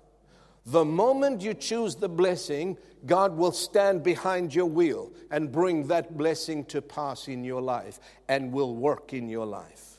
The 0.65 0.85
moment 0.85 1.43
you 1.43 1.53
choose 1.53 1.95
the 1.95 2.09
blessing, 2.09 2.79
God 3.05 3.37
will 3.37 3.53
stand 3.53 4.03
behind 4.03 4.55
your 4.55 4.65
wheel 4.65 5.13
and 5.31 5.53
bring 5.53 5.89
that 5.89 6.17
blessing 6.17 6.65
to 6.67 6.81
pass 6.81 7.29
in 7.29 7.45
your 7.45 7.61
life 7.61 8.01
and 8.31 8.51
will 8.51 8.75
work 8.75 9.13
in 9.13 9.29
your 9.29 9.45
life. 9.45 9.96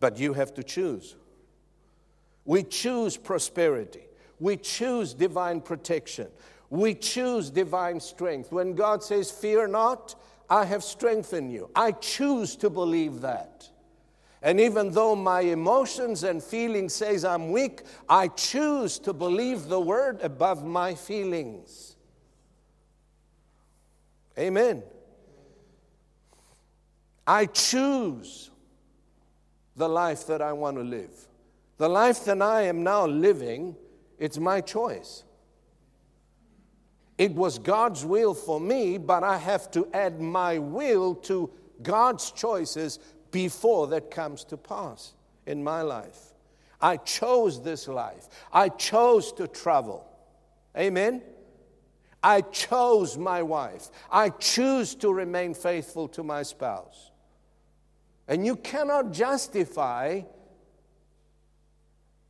But 0.00 0.18
you 0.18 0.32
have 0.32 0.54
to 0.54 0.62
choose. 0.62 1.16
We 2.44 2.64
choose 2.64 3.16
prosperity. 3.16 4.08
We 4.40 4.56
choose 4.56 5.14
divine 5.14 5.60
protection. 5.60 6.28
We 6.70 6.94
choose 6.94 7.50
divine 7.50 8.00
strength. 8.00 8.50
When 8.50 8.74
God 8.74 9.04
says, 9.04 9.30
Fear 9.30 9.68
not, 9.68 10.14
I 10.48 10.64
have 10.64 10.82
strengthened 10.82 11.52
you. 11.52 11.70
I 11.76 11.92
choose 11.92 12.56
to 12.56 12.70
believe 12.70 13.20
that. 13.20 13.68
And 14.42 14.58
even 14.58 14.90
though 14.92 15.14
my 15.14 15.42
emotions 15.42 16.24
and 16.24 16.42
feelings 16.42 16.94
says 16.94 17.24
I'm 17.24 17.52
weak, 17.52 17.82
I 18.08 18.28
choose 18.28 18.98
to 19.00 19.12
believe 19.12 19.68
the 19.68 19.80
word 19.80 20.20
above 20.22 20.64
my 20.64 20.94
feelings. 20.94 21.96
Amen. 24.38 24.82
I 27.26 27.46
choose 27.46 28.49
the 29.80 29.88
life 29.88 30.26
that 30.26 30.42
I 30.42 30.52
want 30.52 30.76
to 30.76 30.84
live. 30.84 31.10
The 31.78 31.88
life 31.88 32.26
that 32.26 32.40
I 32.42 32.62
am 32.62 32.84
now 32.84 33.06
living, 33.06 33.74
it's 34.18 34.38
my 34.38 34.60
choice. 34.60 35.24
It 37.16 37.32
was 37.34 37.58
God's 37.58 38.04
will 38.04 38.34
for 38.34 38.60
me, 38.60 38.98
but 38.98 39.24
I 39.24 39.38
have 39.38 39.70
to 39.72 39.88
add 39.94 40.20
my 40.20 40.58
will 40.58 41.14
to 41.30 41.50
God's 41.82 42.30
choices 42.30 42.98
before 43.30 43.86
that 43.88 44.10
comes 44.10 44.44
to 44.44 44.58
pass 44.58 45.14
in 45.46 45.64
my 45.64 45.80
life. 45.80 46.34
I 46.80 46.98
chose 46.98 47.62
this 47.62 47.88
life. 47.88 48.28
I 48.52 48.68
chose 48.68 49.32
to 49.34 49.48
travel. 49.48 50.06
Amen. 50.76 51.22
I 52.22 52.42
chose 52.42 53.16
my 53.16 53.42
wife. 53.42 53.88
I 54.10 54.28
choose 54.28 54.94
to 54.96 55.10
remain 55.10 55.54
faithful 55.54 56.08
to 56.08 56.22
my 56.22 56.42
spouse. 56.42 57.09
And 58.30 58.46
you 58.46 58.54
cannot 58.54 59.10
justify 59.12 60.22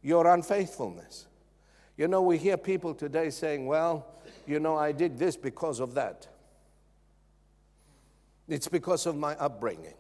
your 0.02 0.26
unfaithfulness. 0.33 1.26
You 1.99 2.09
know, 2.09 2.23
we 2.23 2.38
hear 2.38 2.57
people 2.57 2.95
today 2.95 3.28
saying, 3.28 3.66
well, 3.66 4.07
you 4.47 4.61
know, 4.61 4.76
I 4.76 4.92
did 4.92 5.19
this 5.19 5.37
because 5.37 5.78
of 5.78 5.92
that. 5.95 6.26
It's 8.49 8.66
because 8.66 9.04
of 9.04 9.14
my 9.14 9.35
upbringing. 9.35 9.92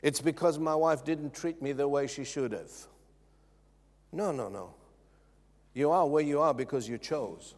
It's 0.00 0.22
because 0.22 0.58
my 0.58 0.74
wife 0.74 1.04
didn't 1.04 1.34
treat 1.34 1.60
me 1.60 1.72
the 1.72 1.86
way 1.86 2.06
she 2.06 2.24
should 2.24 2.52
have. 2.52 2.72
No, 4.12 4.32
no, 4.32 4.48
no. 4.48 4.72
You 5.74 5.90
are 5.90 6.06
where 6.06 6.22
you 6.22 6.40
are 6.40 6.54
because 6.54 6.88
you 6.88 6.96
chose. 6.96 7.54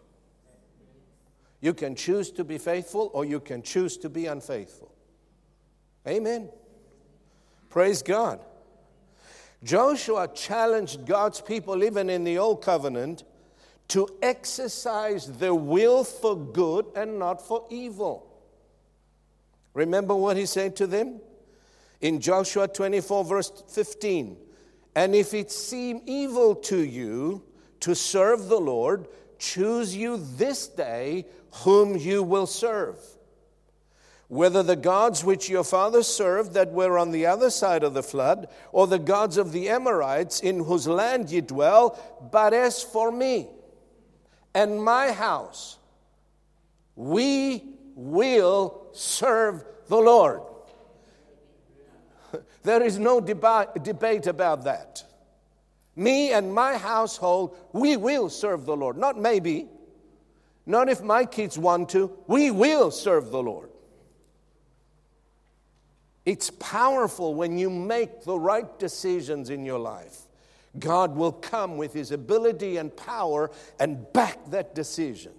You 1.61 1.74
can 1.74 1.94
choose 1.94 2.33
to 2.33 2.42
be 2.42 2.59
faithful 2.59 3.12
or 3.14 3.24
you 3.24 3.38
can 3.38 3.62
choose 3.62 3.96
to 3.98 4.09
be 4.09 4.26
unfaithful. 4.26 4.92
Amen. 6.09 6.48
Praise 7.70 8.02
God. 8.02 8.40
Joshua 9.62 10.28
challenged 10.28 11.07
God's 11.07 11.40
people, 11.40 11.83
even 11.83 12.09
in 12.09 12.24
the 12.24 12.38
Old 12.38 12.62
Covenant, 12.62 13.24
to 13.88 14.09
exercise 14.22 15.26
their 15.26 15.54
will 15.54 16.04
for 16.04 16.37
good 16.37 16.87
and 16.94 17.18
not 17.18 17.46
for 17.46 17.66
evil. 17.70 18.26
Remember 19.74 20.14
what 20.14 20.37
he 20.37 20.46
said 20.46 20.76
to 20.76 20.87
them? 20.87 21.20
in 22.00 22.20
Joshua 22.20 22.68
24, 22.68 23.24
verse 23.24 23.62
15. 23.68 24.37
And 24.94 25.14
if 25.14 25.35
it 25.35 25.50
seem 25.50 26.00
evil 26.07 26.54
to 26.54 26.78
you 26.78 27.42
to 27.81 27.94
serve 27.94 28.48
the 28.48 28.61
Lord, 28.61 29.09
choose 29.38 29.96
you 29.96 30.16
this 30.37 30.68
day 30.68 31.26
whom 31.62 31.96
you 31.96 32.22
will 32.22 32.46
serve. 32.46 32.98
Whether 34.28 34.62
the 34.62 34.76
gods 34.76 35.24
which 35.24 35.48
your 35.48 35.64
fathers 35.64 36.06
served 36.06 36.52
that 36.52 36.70
were 36.70 36.98
on 36.98 37.12
the 37.12 37.24
other 37.24 37.48
side 37.48 37.82
of 37.82 37.94
the 37.94 38.02
flood, 38.02 38.48
or 38.72 38.86
the 38.86 38.98
gods 38.98 39.38
of 39.38 39.52
the 39.52 39.70
Amorites 39.70 40.40
in 40.40 40.64
whose 40.64 40.86
land 40.86 41.30
ye 41.30 41.40
dwell, 41.40 41.98
but 42.30 42.52
as 42.52 42.82
for 42.82 43.10
me 43.10 43.48
and 44.54 44.82
my 44.82 45.12
house, 45.12 45.78
we 46.94 47.64
will 47.94 48.86
serve 48.92 49.64
the 49.88 49.96
Lord. 49.96 50.42
There 52.64 52.82
is 52.82 52.98
no 52.98 53.20
deba- 53.20 53.82
debate 53.82 54.26
about 54.26 54.64
that. 54.64 55.04
Me 55.96 56.32
and 56.32 56.52
my 56.52 56.76
household, 56.76 57.56
we 57.72 57.96
will 57.96 58.28
serve 58.28 58.66
the 58.66 58.76
Lord. 58.76 58.98
Not 58.98 59.18
maybe, 59.18 59.68
not 60.66 60.88
if 60.88 61.02
my 61.02 61.24
kids 61.24 61.58
want 61.58 61.88
to, 61.90 62.12
we 62.26 62.50
will 62.50 62.90
serve 62.90 63.30
the 63.30 63.42
Lord. 63.42 63.70
It's 66.28 66.50
powerful 66.50 67.34
when 67.34 67.56
you 67.56 67.70
make 67.70 68.24
the 68.24 68.38
right 68.38 68.78
decisions 68.78 69.48
in 69.48 69.64
your 69.64 69.78
life. 69.78 70.24
God 70.78 71.16
will 71.16 71.32
come 71.32 71.78
with 71.78 71.94
His 71.94 72.12
ability 72.12 72.76
and 72.76 72.94
power 72.94 73.50
and 73.80 74.12
back 74.12 74.38
that 74.50 74.74
decision. 74.74 75.32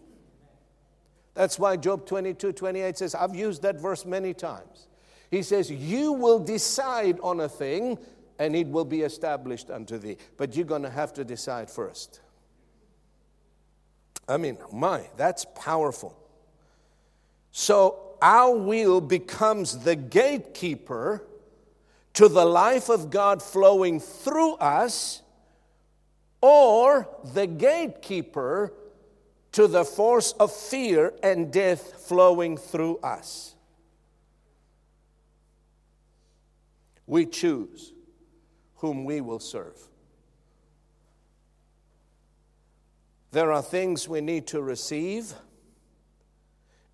That's 1.35 1.59
why 1.59 1.77
Job 1.77 2.07
22 2.07 2.53
28 2.53 2.97
says, 2.97 3.13
I've 3.13 3.35
used 3.35 3.61
that 3.61 3.79
verse 3.79 4.03
many 4.03 4.33
times. 4.33 4.87
He 5.29 5.43
says, 5.43 5.69
You 5.69 6.13
will 6.13 6.39
decide 6.39 7.19
on 7.21 7.41
a 7.41 7.47
thing 7.47 7.99
and 8.39 8.55
it 8.55 8.65
will 8.65 8.83
be 8.83 9.01
established 9.01 9.69
unto 9.69 9.99
thee. 9.99 10.17
But 10.37 10.55
you're 10.55 10.65
going 10.65 10.81
to 10.81 10.89
have 10.89 11.13
to 11.13 11.23
decide 11.23 11.69
first. 11.69 12.19
I 14.27 14.37
mean, 14.37 14.57
my, 14.73 15.07
that's 15.17 15.45
powerful. 15.53 16.17
So 17.51 18.08
our 18.21 18.55
will 18.55 19.01
becomes 19.01 19.79
the 19.79 19.95
gatekeeper 19.95 21.23
to 22.13 22.27
the 22.27 22.45
life 22.45 22.89
of 22.89 23.09
God 23.09 23.41
flowing 23.41 23.99
through 23.99 24.55
us, 24.55 25.21
or 26.41 27.07
the 27.33 27.47
gatekeeper 27.47 28.73
to 29.51 29.67
the 29.67 29.83
force 29.83 30.33
of 30.33 30.51
fear 30.51 31.13
and 31.23 31.51
death 31.51 32.05
flowing 32.07 32.57
through 32.57 32.97
us. 32.99 33.55
we 37.09 37.25
choose 37.25 37.91
whom 38.75 39.03
we 39.03 39.19
will 39.19 39.39
serve. 39.39 39.75
There 43.31 43.51
are 43.51 43.63
things 43.63 44.07
we 44.07 44.21
need 44.21 44.45
to 44.47 44.61
receive 44.61 45.33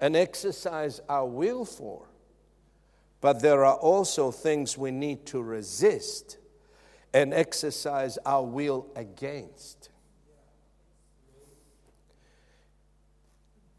and 0.06 0.16
exercise 0.16 1.02
our 1.10 1.26
will 1.26 1.66
for, 1.66 2.06
but 3.22 3.42
there 3.42 3.66
are 3.66 3.78
also 3.78 4.30
things 4.30 4.78
we 4.78 4.92
need 4.92 5.26
to 5.26 5.42
resist 5.42 6.38
and 7.12 7.34
exercise 7.34 8.20
our 8.24 8.44
will 8.44 8.86
against. 8.96 9.90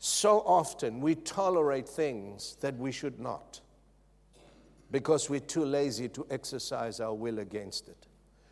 So 0.01 0.41
often 0.41 0.99
we 0.99 1.15
tolerate 1.15 1.89
things 1.89 2.57
that 2.61 2.77
we 2.77 2.91
should 2.91 3.21
not 3.21 3.61
because 4.91 5.31
we're 5.31 5.39
too 5.39 5.65
lazy 5.65 6.09
to 6.09 6.27
exercise 6.29 6.99
our 6.99 7.15
will 7.15 7.39
against 7.39 7.87
it. 7.89 8.09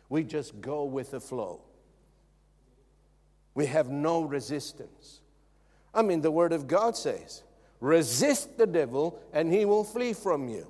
We 0.07 0.23
just 0.23 0.61
go 0.61 0.85
with 0.85 1.11
the 1.11 1.19
flow. 1.19 1.59
We 3.53 3.65
have 3.65 3.89
no 3.89 4.21
resistance. 4.21 5.19
I 5.93 6.03
mean, 6.03 6.21
the 6.21 6.31
Word 6.31 6.53
of 6.53 6.67
God 6.67 6.95
says, 6.95 7.43
resist 7.79 8.57
the 8.57 8.67
devil 8.67 9.19
and 9.33 9.51
he 9.51 9.65
will 9.65 9.83
flee 9.83 10.13
from 10.13 10.47
you. 10.47 10.67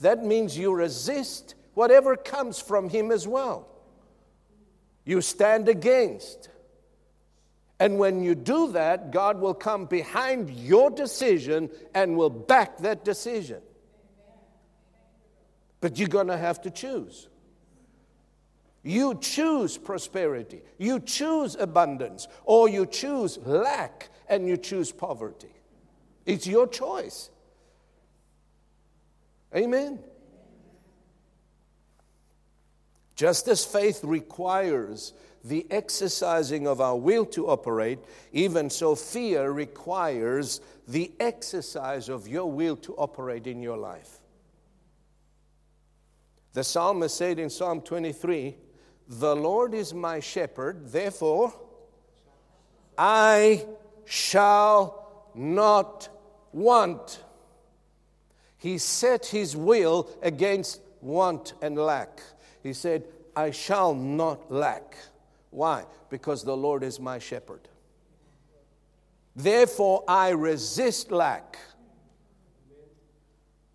That 0.00 0.24
means 0.24 0.56
you 0.56 0.72
resist 0.72 1.54
whatever 1.74 2.16
comes 2.16 2.60
from 2.60 2.88
him 2.88 3.10
as 3.10 3.26
well. 3.26 3.68
You 5.04 5.20
stand 5.20 5.68
against. 5.68 6.48
And 7.78 7.98
when 7.98 8.22
you 8.22 8.34
do 8.34 8.72
that, 8.72 9.10
God 9.10 9.40
will 9.40 9.54
come 9.54 9.86
behind 9.86 10.50
your 10.50 10.90
decision 10.90 11.70
and 11.94 12.16
will 12.16 12.30
back 12.30 12.78
that 12.78 13.04
decision. 13.04 13.60
But 15.80 15.98
you're 15.98 16.08
going 16.08 16.28
to 16.28 16.36
have 16.36 16.62
to 16.62 16.70
choose. 16.70 17.28
You 18.82 19.14
choose 19.14 19.78
prosperity, 19.78 20.62
you 20.76 21.00
choose 21.00 21.56
abundance, 21.56 22.28
or 22.44 22.68
you 22.68 22.84
choose 22.84 23.38
lack 23.38 24.10
and 24.28 24.46
you 24.46 24.58
choose 24.58 24.92
poverty. 24.92 25.54
It's 26.26 26.46
your 26.46 26.66
choice. 26.66 27.30
Amen. 29.54 30.00
Just 33.14 33.46
as 33.48 33.64
faith 33.64 34.02
requires 34.02 35.12
the 35.44 35.66
exercising 35.70 36.66
of 36.66 36.80
our 36.80 36.96
will 36.96 37.26
to 37.26 37.48
operate, 37.48 37.98
even 38.32 38.70
so, 38.70 38.94
fear 38.94 39.50
requires 39.50 40.60
the 40.88 41.12
exercise 41.20 42.08
of 42.08 42.26
your 42.26 42.50
will 42.50 42.76
to 42.76 42.94
operate 42.96 43.46
in 43.46 43.62
your 43.62 43.76
life. 43.76 44.20
The 46.54 46.64
psalmist 46.64 47.16
said 47.16 47.38
in 47.38 47.50
Psalm 47.50 47.82
23 47.82 48.56
The 49.08 49.36
Lord 49.36 49.74
is 49.74 49.92
my 49.92 50.20
shepherd, 50.20 50.88
therefore 50.88 51.52
I 52.96 53.66
shall 54.04 55.28
not 55.34 56.08
want. 56.54 57.22
He 58.56 58.78
set 58.78 59.26
his 59.26 59.56
will 59.56 60.08
against 60.22 60.80
want 61.00 61.54
and 61.60 61.76
lack. 61.76 62.22
He 62.62 62.72
said, 62.72 63.04
I 63.36 63.50
shall 63.50 63.94
not 63.94 64.50
lack. 64.50 64.96
Why? 65.50 65.84
Because 66.08 66.44
the 66.44 66.56
Lord 66.56 66.82
is 66.82 66.98
my 66.98 67.18
shepherd. 67.18 67.68
Therefore, 69.36 70.04
I 70.06 70.30
resist 70.30 71.10
lack. 71.10 71.58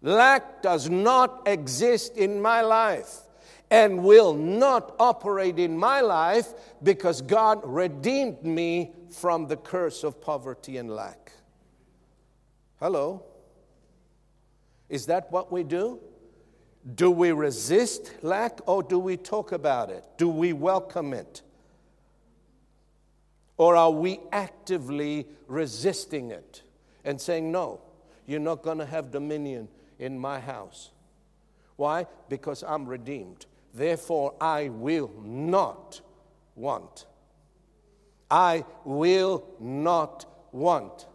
Lack 0.02 0.62
does 0.62 0.90
not 0.90 1.44
exist 1.46 2.16
in 2.16 2.42
my 2.42 2.62
life 2.62 3.18
and 3.70 4.04
will 4.04 4.34
not 4.34 4.96
operate 5.00 5.60
in 5.60 5.78
my 5.78 6.02
life 6.02 6.54
because 6.82 7.22
God 7.22 7.62
redeemed 7.64 8.44
me 8.44 8.94
from 9.12 9.48
the 9.48 9.58
curse 9.58 10.04
of 10.04 10.22
poverty 10.22 10.78
and 10.78 10.90
lack. 10.90 11.34
Hello? 12.80 13.24
Is 14.88 15.06
that 15.08 15.32
what 15.32 15.52
we 15.52 15.64
do? 15.64 16.00
Do 16.96 17.12
we 17.12 17.32
resist 17.32 18.14
lack 18.22 18.60
or 18.66 18.82
do 18.82 18.98
we 18.98 19.18
talk 19.18 19.52
about 19.52 19.90
it? 19.90 20.06
Do 20.18 20.30
we 20.30 20.54
welcome 20.54 21.14
it? 21.14 21.42
Or 23.58 23.76
are 23.76 23.92
we 23.92 24.22
actively 24.32 25.28
resisting 25.48 26.32
it 26.32 26.64
and 27.04 27.20
saying, 27.20 27.52
no, 27.52 27.82
you're 28.26 28.40
not 28.40 28.64
going 28.64 28.78
to 28.78 28.86
have 28.86 29.12
dominion 29.12 29.68
in 30.00 30.18
my 30.18 30.40
house? 30.40 30.92
Why? 31.76 32.08
Because 32.30 32.64
I'm 32.64 32.86
redeemed. 32.86 33.46
Therefore, 33.74 34.34
I 34.40 34.70
will 34.70 35.12
not 35.22 36.00
want. 36.56 37.06
I 38.32 38.64
will 38.86 39.44
not 39.60 40.26
want. 40.54 41.06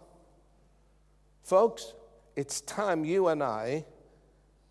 Folks, 1.45 1.93
it's 2.37 2.63
time 2.63 3.05
you 3.05 3.29
and 3.29 3.43
I 3.43 3.85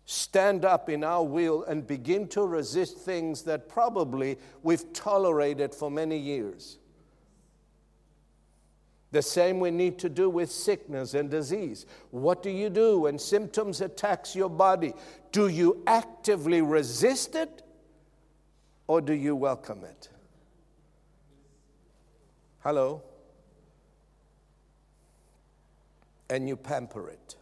stand 0.06 0.64
up 0.64 0.90
in 0.90 1.04
our 1.04 1.24
will 1.24 1.62
and 1.62 1.86
begin 1.86 2.26
to 2.28 2.42
resist 2.42 2.98
things 2.98 3.42
that 3.42 3.68
probably 3.68 4.38
we've 4.64 4.92
tolerated 4.92 5.72
for 5.72 5.88
many 5.88 6.18
years. 6.18 6.78
The 9.12 9.22
same 9.22 9.60
we 9.60 9.70
need 9.70 10.00
to 10.00 10.08
do 10.08 10.28
with 10.28 10.50
sickness 10.50 11.14
and 11.14 11.30
disease. 11.30 11.86
What 12.10 12.42
do 12.42 12.50
you 12.50 12.68
do 12.68 12.98
when 12.98 13.20
symptoms 13.20 13.80
attacks 13.80 14.34
your 14.34 14.50
body? 14.50 14.94
Do 15.30 15.46
you 15.46 15.80
actively 15.86 16.60
resist 16.60 17.36
it 17.36 17.62
or 18.88 19.00
do 19.00 19.12
you 19.12 19.36
welcome 19.36 19.84
it? 19.84 20.08
Hello? 22.64 23.04
And 26.30 26.48
you 26.48 26.56
pamper 26.56 27.08
it 27.08 27.36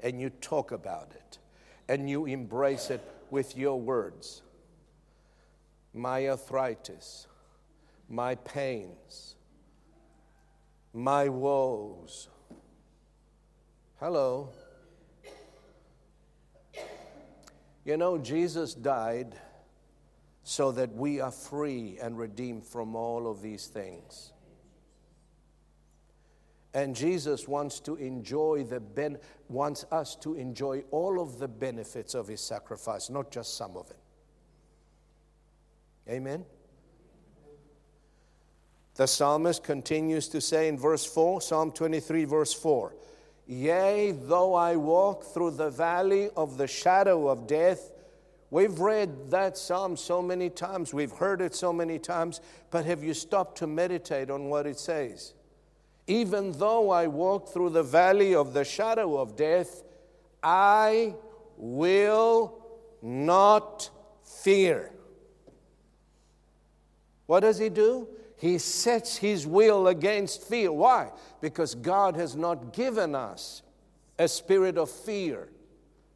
and 0.00 0.20
you 0.20 0.30
talk 0.30 0.72
about 0.72 1.12
it 1.14 1.38
and 1.88 2.08
you 2.08 2.26
embrace 2.26 2.90
it 2.90 3.00
with 3.30 3.56
your 3.56 3.80
words. 3.80 4.42
My 5.92 6.28
arthritis, 6.28 7.26
my 8.08 8.36
pains, 8.36 9.34
my 10.92 11.28
woes. 11.28 12.28
Hello. 13.98 14.50
You 17.84 17.96
know, 17.96 18.18
Jesus 18.18 18.74
died 18.74 19.34
so 20.42 20.72
that 20.72 20.94
we 20.94 21.20
are 21.20 21.30
free 21.30 21.98
and 22.00 22.18
redeemed 22.18 22.64
from 22.64 22.94
all 22.94 23.30
of 23.30 23.42
these 23.42 23.66
things. 23.66 24.32
And 26.72 26.94
Jesus 26.94 27.48
wants 27.48 27.80
to 27.80 27.96
enjoy 27.96 28.64
the 28.64 28.78
ben- 28.78 29.18
wants 29.48 29.84
us 29.90 30.14
to 30.16 30.34
enjoy 30.34 30.84
all 30.90 31.20
of 31.20 31.38
the 31.38 31.48
benefits 31.48 32.14
of 32.14 32.28
his 32.28 32.40
sacrifice, 32.40 33.10
not 33.10 33.30
just 33.30 33.56
some 33.56 33.76
of 33.76 33.90
it. 33.90 33.98
Amen. 36.08 36.44
The 38.94 39.06
psalmist 39.06 39.64
continues 39.64 40.28
to 40.28 40.40
say 40.40 40.68
in 40.68 40.78
verse 40.78 41.04
4, 41.06 41.40
Psalm 41.40 41.72
23, 41.72 42.24
verse 42.24 42.52
4 42.52 42.94
Yea, 43.46 44.12
though 44.12 44.54
I 44.54 44.76
walk 44.76 45.24
through 45.24 45.52
the 45.52 45.70
valley 45.70 46.30
of 46.36 46.56
the 46.56 46.68
shadow 46.68 47.26
of 47.26 47.48
death, 47.48 47.90
we've 48.50 48.78
read 48.78 49.30
that 49.30 49.56
psalm 49.56 49.96
so 49.96 50.22
many 50.22 50.50
times, 50.50 50.94
we've 50.94 51.10
heard 51.12 51.40
it 51.40 51.54
so 51.54 51.72
many 51.72 51.98
times, 51.98 52.40
but 52.70 52.84
have 52.84 53.02
you 53.02 53.12
stopped 53.12 53.58
to 53.58 53.66
meditate 53.66 54.30
on 54.30 54.44
what 54.44 54.66
it 54.66 54.78
says? 54.78 55.34
Even 56.10 56.50
though 56.50 56.90
I 56.90 57.06
walk 57.06 57.50
through 57.50 57.70
the 57.70 57.84
valley 57.84 58.34
of 58.34 58.52
the 58.52 58.64
shadow 58.64 59.16
of 59.16 59.36
death, 59.36 59.84
I 60.42 61.14
will 61.56 62.66
not 63.00 63.88
fear. 64.24 64.90
What 67.26 67.40
does 67.40 67.60
he 67.60 67.68
do? 67.68 68.08
He 68.38 68.58
sets 68.58 69.18
his 69.18 69.46
will 69.46 69.86
against 69.86 70.42
fear. 70.42 70.72
Why? 70.72 71.12
Because 71.40 71.76
God 71.76 72.16
has 72.16 72.34
not 72.34 72.72
given 72.72 73.14
us 73.14 73.62
a 74.18 74.26
spirit 74.26 74.78
of 74.78 74.90
fear 74.90 75.48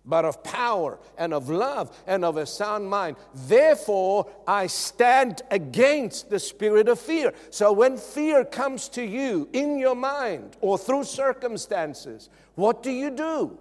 but 0.05 0.25
of 0.25 0.43
power 0.45 0.99
and 1.17 1.33
of 1.33 1.49
love 1.49 1.97
and 2.07 2.25
of 2.25 2.37
a 2.37 2.47
sound 2.47 2.89
mind. 2.89 3.17
Therefore, 3.35 4.31
I 4.47 4.67
stand 4.67 5.43
against 5.51 6.31
the 6.31 6.39
spirit 6.39 6.89
of 6.89 6.99
fear. 6.99 7.33
So, 7.51 7.73
when 7.73 7.97
fear 7.97 8.45
comes 8.45 8.89
to 8.91 9.05
you 9.05 9.49
in 9.53 9.79
your 9.79 9.95
mind 9.95 10.57
or 10.61 10.77
through 10.77 11.05
circumstances, 11.05 12.29
what 12.55 12.83
do 12.83 12.91
you 12.91 13.11
do? 13.11 13.59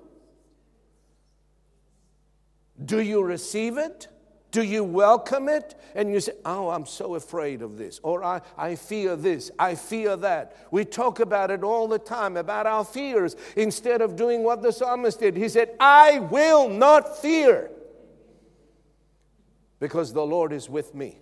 Do 2.83 3.01
you 3.01 3.23
receive 3.23 3.77
it? 3.77 4.07
Do 4.53 4.61
you 4.61 4.83
welcome 4.83 5.49
it? 5.49 5.73
And 5.95 6.11
you 6.13 6.19
say, 6.19 6.33
Oh, 6.45 6.69
I'm 6.69 6.85
so 6.85 7.15
afraid 7.15 7.63
of 7.63 7.75
this, 7.75 7.99
or 8.03 8.23
I, 8.23 8.39
I 8.55 8.75
fear 8.75 9.15
this, 9.15 9.49
I 9.57 9.73
fear 9.73 10.15
that. 10.17 10.55
We 10.69 10.85
talk 10.85 11.19
about 11.19 11.49
it 11.49 11.63
all 11.63 11.87
the 11.87 11.97
time, 11.97 12.37
about 12.37 12.67
our 12.67 12.85
fears, 12.85 13.35
instead 13.57 14.01
of 14.01 14.15
doing 14.15 14.43
what 14.43 14.61
the 14.61 14.71
psalmist 14.71 15.19
did. 15.19 15.35
He 15.35 15.49
said, 15.49 15.75
I 15.79 16.19
will 16.19 16.69
not 16.69 17.19
fear, 17.19 17.71
because 19.79 20.13
the 20.13 20.25
Lord 20.25 20.53
is 20.53 20.69
with 20.69 20.93
me. 20.93 21.17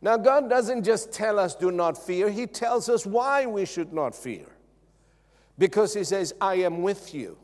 Now, 0.00 0.16
God 0.16 0.50
doesn't 0.50 0.82
just 0.82 1.12
tell 1.12 1.38
us, 1.38 1.54
do 1.54 1.70
not 1.70 1.96
fear, 1.96 2.28
He 2.28 2.48
tells 2.48 2.88
us 2.88 3.06
why 3.06 3.46
we 3.46 3.64
should 3.64 3.92
not 3.92 4.16
fear. 4.16 4.46
Because 5.56 5.94
He 5.94 6.02
says, 6.02 6.34
I 6.40 6.56
am 6.56 6.82
with 6.82 7.14
you. 7.14 7.38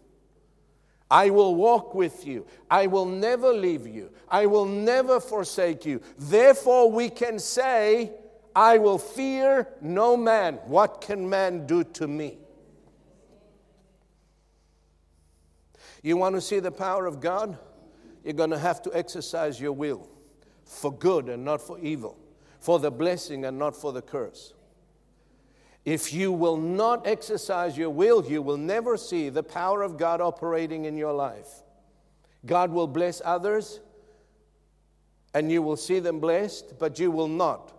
I 1.11 1.31
will 1.31 1.55
walk 1.55 1.95
with 1.95 2.27
you. 2.27 2.47
I 2.71 2.87
will 2.87 3.07
never 3.07 3.53
leave 3.53 3.87
you. 3.87 4.11
I 4.29 4.47
will 4.47 4.67
never 4.67 5.21
forsake 5.21 5.87
you. 5.87 6.03
Therefore, 6.19 6.91
we 6.91 7.09
can 7.09 7.39
say, 7.39 8.13
I 8.55 8.79
will 8.79 8.99
fear 8.99 9.69
no 9.81 10.17
man. 10.17 10.55
What 10.67 11.01
can 11.01 11.29
man 11.29 11.67
do 11.67 11.85
to 11.85 12.07
me? 12.07 12.39
You 16.03 16.17
want 16.17 16.35
to 16.35 16.41
see 16.41 16.61
the 16.61 16.71
power 16.71 17.07
of 17.07 17.21
God? 17.21 17.59
You're 18.23 18.35
going 18.35 18.51
to 18.51 18.59
have 18.59 18.83
to 18.83 18.95
exercise 18.95 19.61
your 19.61 19.73
will 19.73 20.09
for 20.65 20.93
good 20.93 21.29
and 21.29 21.45
not 21.45 21.63
for 21.63 21.79
evil, 21.79 22.19
for 22.61 22.79
the 22.79 22.91
blessing 22.91 23.47
and 23.47 23.59
not 23.59 23.75
for 23.75 23.93
the 23.93 24.03
curse. 24.03 24.53
If 25.89 26.13
you 26.13 26.33
will 26.33 26.59
not 26.59 27.07
exercise 27.07 27.79
your 27.79 27.89
will, 27.89 28.23
you 28.23 28.43
will 28.43 28.59
never 28.59 28.99
see 28.99 29.31
the 29.31 29.43
power 29.43 29.81
of 29.81 29.97
God 29.97 30.21
operating 30.21 30.85
in 30.85 30.99
your 30.99 31.15
life. 31.15 31.49
God 32.45 32.71
will 32.71 32.87
bless 32.87 33.23
others 33.25 33.81
and 35.33 35.51
you 35.51 35.63
will 35.63 35.79
see 35.79 35.99
them 35.99 36.21
blessed, 36.21 36.79
but 36.79 36.99
you 36.99 37.11
will 37.11 37.27
not. 37.27 37.73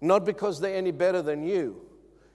Not 0.00 0.24
because 0.24 0.60
they're 0.60 0.76
any 0.76 0.92
better 0.92 1.22
than 1.22 1.42
you. 1.42 1.84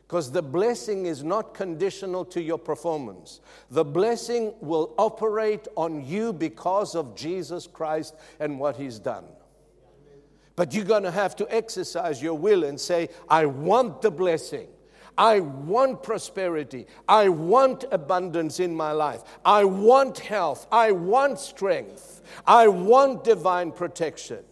Because 0.06 0.34
the 0.34 0.42
blessing 0.42 1.06
is 1.06 1.24
not 1.24 1.54
conditional 1.54 2.26
to 2.26 2.42
your 2.42 2.60
performance. 2.60 3.40
The 3.72 3.86
blessing 3.86 4.54
will 4.60 4.94
operate 4.98 5.66
on 5.78 6.06
you 6.06 6.34
because 6.34 6.94
of 6.94 7.16
Jesus 7.16 7.68
Christ 7.68 8.16
and 8.42 8.60
what 8.60 8.76
He's 8.76 9.00
done. 9.00 9.24
But 10.58 10.74
you're 10.74 10.84
going 10.84 11.04
to 11.04 11.12
have 11.12 11.38
to 11.38 11.48
exercise 11.56 12.22
your 12.22 12.38
will 12.38 12.66
and 12.66 12.78
say, 12.78 13.08
I 13.30 13.46
want 13.46 14.02
the 14.02 14.12
blessing. 14.12 14.68
I 15.18 15.40
want 15.40 16.04
prosperity. 16.04 16.88
I 17.08 17.30
want 17.30 17.86
abundance 17.92 18.60
in 18.60 18.76
my 18.76 18.92
life. 18.92 19.24
I 19.44 19.64
want 19.64 20.20
health. 20.20 20.68
I 20.72 20.92
want 20.92 21.40
strength. 21.40 22.22
I 22.46 22.68
want 22.68 23.24
divine 23.24 23.72
protection. 23.72 24.44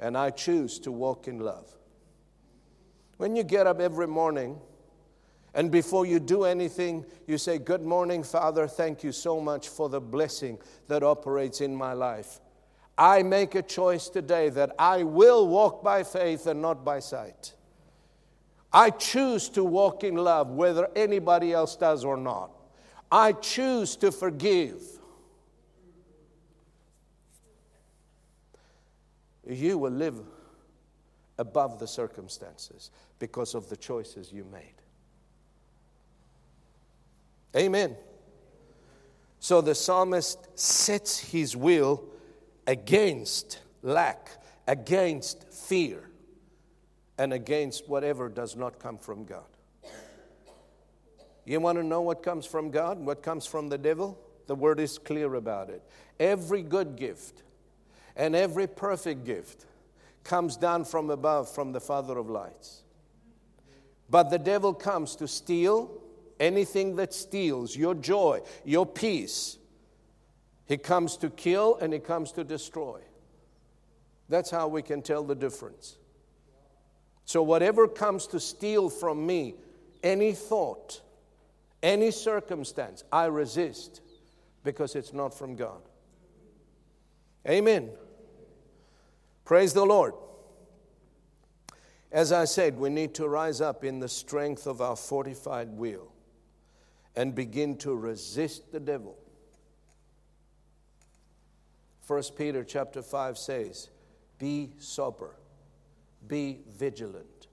And 0.00 0.16
I 0.16 0.30
choose 0.30 0.78
to 0.80 0.92
walk 0.92 1.28
in 1.28 1.40
love. 1.40 1.70
When 3.16 3.34
you 3.34 3.44
get 3.44 3.66
up 3.66 3.80
every 3.80 4.06
morning, 4.06 4.58
and 5.54 5.70
before 5.70 6.04
you 6.04 6.20
do 6.20 6.44
anything, 6.44 7.06
you 7.26 7.38
say, 7.38 7.56
Good 7.56 7.82
morning, 7.82 8.22
Father. 8.22 8.66
Thank 8.66 9.02
you 9.02 9.10
so 9.10 9.40
much 9.40 9.68
for 9.68 9.88
the 9.88 10.00
blessing 10.00 10.58
that 10.88 11.02
operates 11.02 11.62
in 11.62 11.74
my 11.74 11.94
life. 11.94 12.40
I 12.98 13.22
make 13.22 13.54
a 13.54 13.62
choice 13.62 14.10
today 14.10 14.50
that 14.50 14.72
I 14.78 15.02
will 15.02 15.48
walk 15.48 15.82
by 15.82 16.02
faith 16.02 16.46
and 16.46 16.60
not 16.60 16.84
by 16.84 16.98
sight. 16.98 17.54
I 18.72 18.90
choose 18.90 19.48
to 19.50 19.64
walk 19.64 20.04
in 20.04 20.16
love 20.16 20.50
whether 20.50 20.88
anybody 20.94 21.52
else 21.52 21.76
does 21.76 22.04
or 22.04 22.16
not. 22.16 22.50
I 23.10 23.32
choose 23.32 23.96
to 23.96 24.10
forgive. 24.12 24.82
You 29.48 29.78
will 29.78 29.92
live 29.92 30.18
above 31.38 31.78
the 31.78 31.86
circumstances 31.86 32.90
because 33.18 33.54
of 33.54 33.68
the 33.68 33.76
choices 33.76 34.32
you 34.32 34.44
made. 34.44 34.74
Amen. 37.54 37.96
So 39.38 39.60
the 39.60 39.74
psalmist 39.74 40.58
sets 40.58 41.18
his 41.18 41.56
will 41.56 42.04
against 42.66 43.60
lack, 43.82 44.30
against 44.66 45.50
fear, 45.52 46.10
and 47.18 47.32
against 47.32 47.88
whatever 47.88 48.28
does 48.28 48.56
not 48.56 48.78
come 48.78 48.98
from 48.98 49.24
God. 49.24 49.44
You 51.44 51.60
want 51.60 51.78
to 51.78 51.84
know 51.84 52.02
what 52.02 52.22
comes 52.22 52.44
from 52.44 52.70
God, 52.70 52.98
what 52.98 53.22
comes 53.22 53.46
from 53.46 53.68
the 53.68 53.78
devil? 53.78 54.18
The 54.48 54.54
word 54.54 54.80
is 54.80 54.98
clear 54.98 55.34
about 55.34 55.70
it. 55.70 55.82
Every 56.18 56.62
good 56.62 56.96
gift 56.96 57.42
and 58.16 58.34
every 58.34 58.66
perfect 58.66 59.24
gift 59.24 59.66
comes 60.24 60.56
down 60.56 60.84
from 60.84 61.10
above 61.10 61.52
from 61.52 61.72
the 61.72 61.80
Father 61.80 62.18
of 62.18 62.28
lights. 62.28 62.82
But 64.10 64.30
the 64.30 64.38
devil 64.38 64.74
comes 64.74 65.16
to 65.16 65.28
steal 65.28 66.00
anything 66.38 66.96
that 66.96 67.14
steals 67.14 67.76
your 67.76 67.94
joy, 67.94 68.40
your 68.64 68.86
peace. 68.86 69.58
He 70.66 70.76
comes 70.76 71.16
to 71.18 71.30
kill 71.30 71.76
and 71.76 71.92
he 71.92 71.98
comes 71.98 72.32
to 72.32 72.44
destroy. 72.44 73.00
That's 74.28 74.50
how 74.50 74.66
we 74.68 74.82
can 74.82 75.02
tell 75.02 75.22
the 75.22 75.34
difference. 75.34 75.96
So, 77.26 77.42
whatever 77.42 77.88
comes 77.88 78.28
to 78.28 78.40
steal 78.40 78.88
from 78.88 79.26
me, 79.26 79.56
any 80.02 80.32
thought, 80.32 81.02
any 81.82 82.12
circumstance, 82.12 83.02
I 83.12 83.26
resist 83.26 84.00
because 84.62 84.94
it's 84.94 85.12
not 85.12 85.34
from 85.34 85.56
God. 85.56 85.82
Amen. 87.48 87.90
Praise 89.44 89.72
the 89.72 89.84
Lord. 89.84 90.14
As 92.12 92.30
I 92.30 92.44
said, 92.44 92.78
we 92.78 92.90
need 92.90 93.14
to 93.16 93.28
rise 93.28 93.60
up 93.60 93.84
in 93.84 93.98
the 93.98 94.08
strength 94.08 94.66
of 94.68 94.80
our 94.80 94.96
fortified 94.96 95.68
will 95.68 96.12
and 97.16 97.34
begin 97.34 97.76
to 97.78 97.94
resist 97.94 98.70
the 98.70 98.80
devil. 98.80 99.16
1 102.06 102.22
Peter 102.38 102.62
chapter 102.62 103.02
5 103.02 103.36
says, 103.36 103.88
Be 104.38 104.70
sober, 104.78 105.34
be 106.28 106.60
vigilant. 106.76 107.48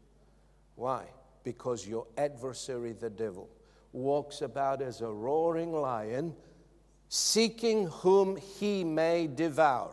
Why? 0.75 1.05
Because 1.43 1.87
your 1.87 2.07
adversary, 2.17 2.93
the 2.93 3.09
devil, 3.09 3.49
walks 3.91 4.41
about 4.41 4.81
as 4.81 5.01
a 5.01 5.11
roaring 5.11 5.71
lion, 5.71 6.35
seeking 7.09 7.87
whom 7.87 8.35
he 8.37 8.83
may 8.83 9.27
devour. 9.27 9.91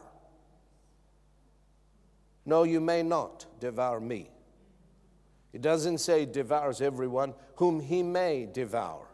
No, 2.47 2.63
you 2.63 2.81
may 2.81 3.03
not 3.03 3.47
devour 3.61 4.01
me. 4.01 4.31
It 5.53 5.63
doesn't 5.63 5.99
say 5.99 6.25
devours 6.27 6.81
everyone 6.81 7.35
whom 7.57 7.81
he 7.81 8.03
may 8.03 8.47
devour. 8.47 9.07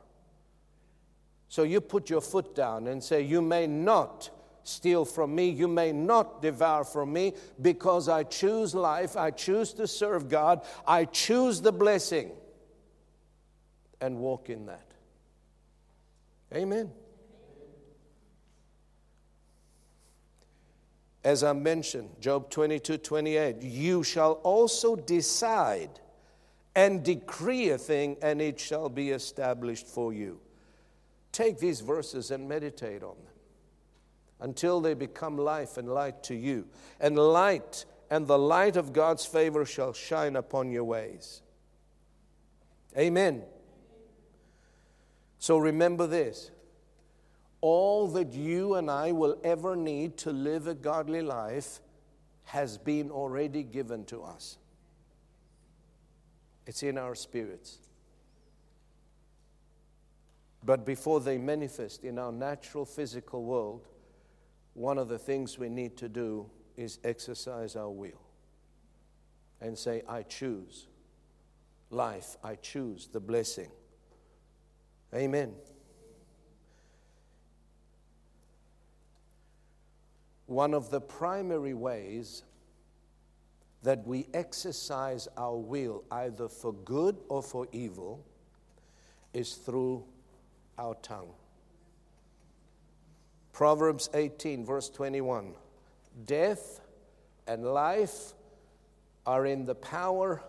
So 1.48 1.62
you 1.62 1.80
put 1.80 2.10
your 2.10 2.20
foot 2.20 2.54
down 2.54 2.86
and 2.86 3.02
say, 3.02 3.22
You 3.22 3.40
may 3.40 3.66
not 3.66 4.30
steal 4.66 5.04
from 5.04 5.34
me, 5.34 5.48
you 5.48 5.68
may 5.68 5.92
not 5.92 6.42
devour 6.42 6.84
from 6.84 7.12
me, 7.12 7.34
because 7.60 8.08
I 8.08 8.24
choose 8.24 8.74
life, 8.74 9.16
I 9.16 9.30
choose 9.30 9.72
to 9.74 9.86
serve 9.86 10.28
God, 10.28 10.64
I 10.86 11.04
choose 11.04 11.60
the 11.60 11.72
blessing, 11.72 12.32
and 14.00 14.18
walk 14.18 14.50
in 14.50 14.66
that. 14.66 14.86
Amen. 16.54 16.90
As 21.24 21.42
I 21.42 21.52
mentioned, 21.52 22.10
Job 22.20 22.50
22 22.50 22.98
28, 22.98 23.62
you 23.62 24.02
shall 24.02 24.32
also 24.44 24.94
decide 24.94 25.90
and 26.74 27.02
decree 27.02 27.70
a 27.70 27.78
thing, 27.78 28.16
and 28.20 28.40
it 28.40 28.60
shall 28.60 28.88
be 28.88 29.10
established 29.10 29.86
for 29.86 30.12
you. 30.12 30.40
Take 31.32 31.58
these 31.58 31.80
verses 31.80 32.30
and 32.30 32.48
meditate 32.48 33.02
on 33.02 33.16
them 33.24 33.35
until 34.40 34.80
they 34.80 34.94
become 34.94 35.36
life 35.36 35.76
and 35.76 35.88
light 35.88 36.22
to 36.24 36.34
you. 36.34 36.66
And 37.00 37.16
light 37.16 37.84
and 38.10 38.26
the 38.26 38.38
light 38.38 38.76
of 38.76 38.92
God's 38.92 39.26
favor 39.26 39.64
shall 39.64 39.92
shine 39.92 40.36
upon 40.36 40.70
your 40.70 40.84
ways. 40.84 41.42
Amen. 42.96 43.42
So 45.38 45.58
remember 45.58 46.06
this 46.06 46.50
all 47.60 48.06
that 48.08 48.32
you 48.32 48.74
and 48.74 48.90
I 48.90 49.12
will 49.12 49.38
ever 49.42 49.74
need 49.74 50.18
to 50.18 50.30
live 50.30 50.66
a 50.66 50.74
godly 50.74 51.22
life 51.22 51.80
has 52.44 52.78
been 52.78 53.10
already 53.10 53.62
given 53.64 54.04
to 54.04 54.22
us. 54.22 54.58
It's 56.66 56.82
in 56.82 56.96
our 56.96 57.14
spirits. 57.14 57.78
But 60.64 60.84
before 60.84 61.20
they 61.20 61.38
manifest 61.38 62.04
in 62.04 62.18
our 62.18 62.32
natural 62.32 62.84
physical 62.84 63.44
world, 63.44 63.86
one 64.76 64.98
of 64.98 65.08
the 65.08 65.18
things 65.18 65.58
we 65.58 65.70
need 65.70 65.96
to 65.96 66.06
do 66.06 66.50
is 66.76 66.98
exercise 67.02 67.76
our 67.76 67.88
will 67.88 68.20
and 69.62 69.76
say, 69.76 70.02
I 70.06 70.22
choose 70.22 70.86
life, 71.88 72.36
I 72.44 72.56
choose 72.56 73.08
the 73.10 73.18
blessing. 73.18 73.70
Amen. 75.14 75.54
One 80.44 80.74
of 80.74 80.90
the 80.90 81.00
primary 81.00 81.72
ways 81.72 82.42
that 83.82 84.06
we 84.06 84.26
exercise 84.34 85.26
our 85.38 85.56
will 85.56 86.04
either 86.10 86.48
for 86.48 86.74
good 86.74 87.16
or 87.30 87.42
for 87.42 87.66
evil 87.72 88.26
is 89.32 89.54
through 89.54 90.04
our 90.78 90.94
tongue. 90.96 91.32
Proverbs 93.56 94.10
18, 94.12 94.66
verse 94.66 94.90
21 94.90 95.54
Death 96.26 96.82
and 97.46 97.64
life 97.64 98.34
are 99.24 99.46
in 99.46 99.64
the 99.64 99.74
power 99.74 100.42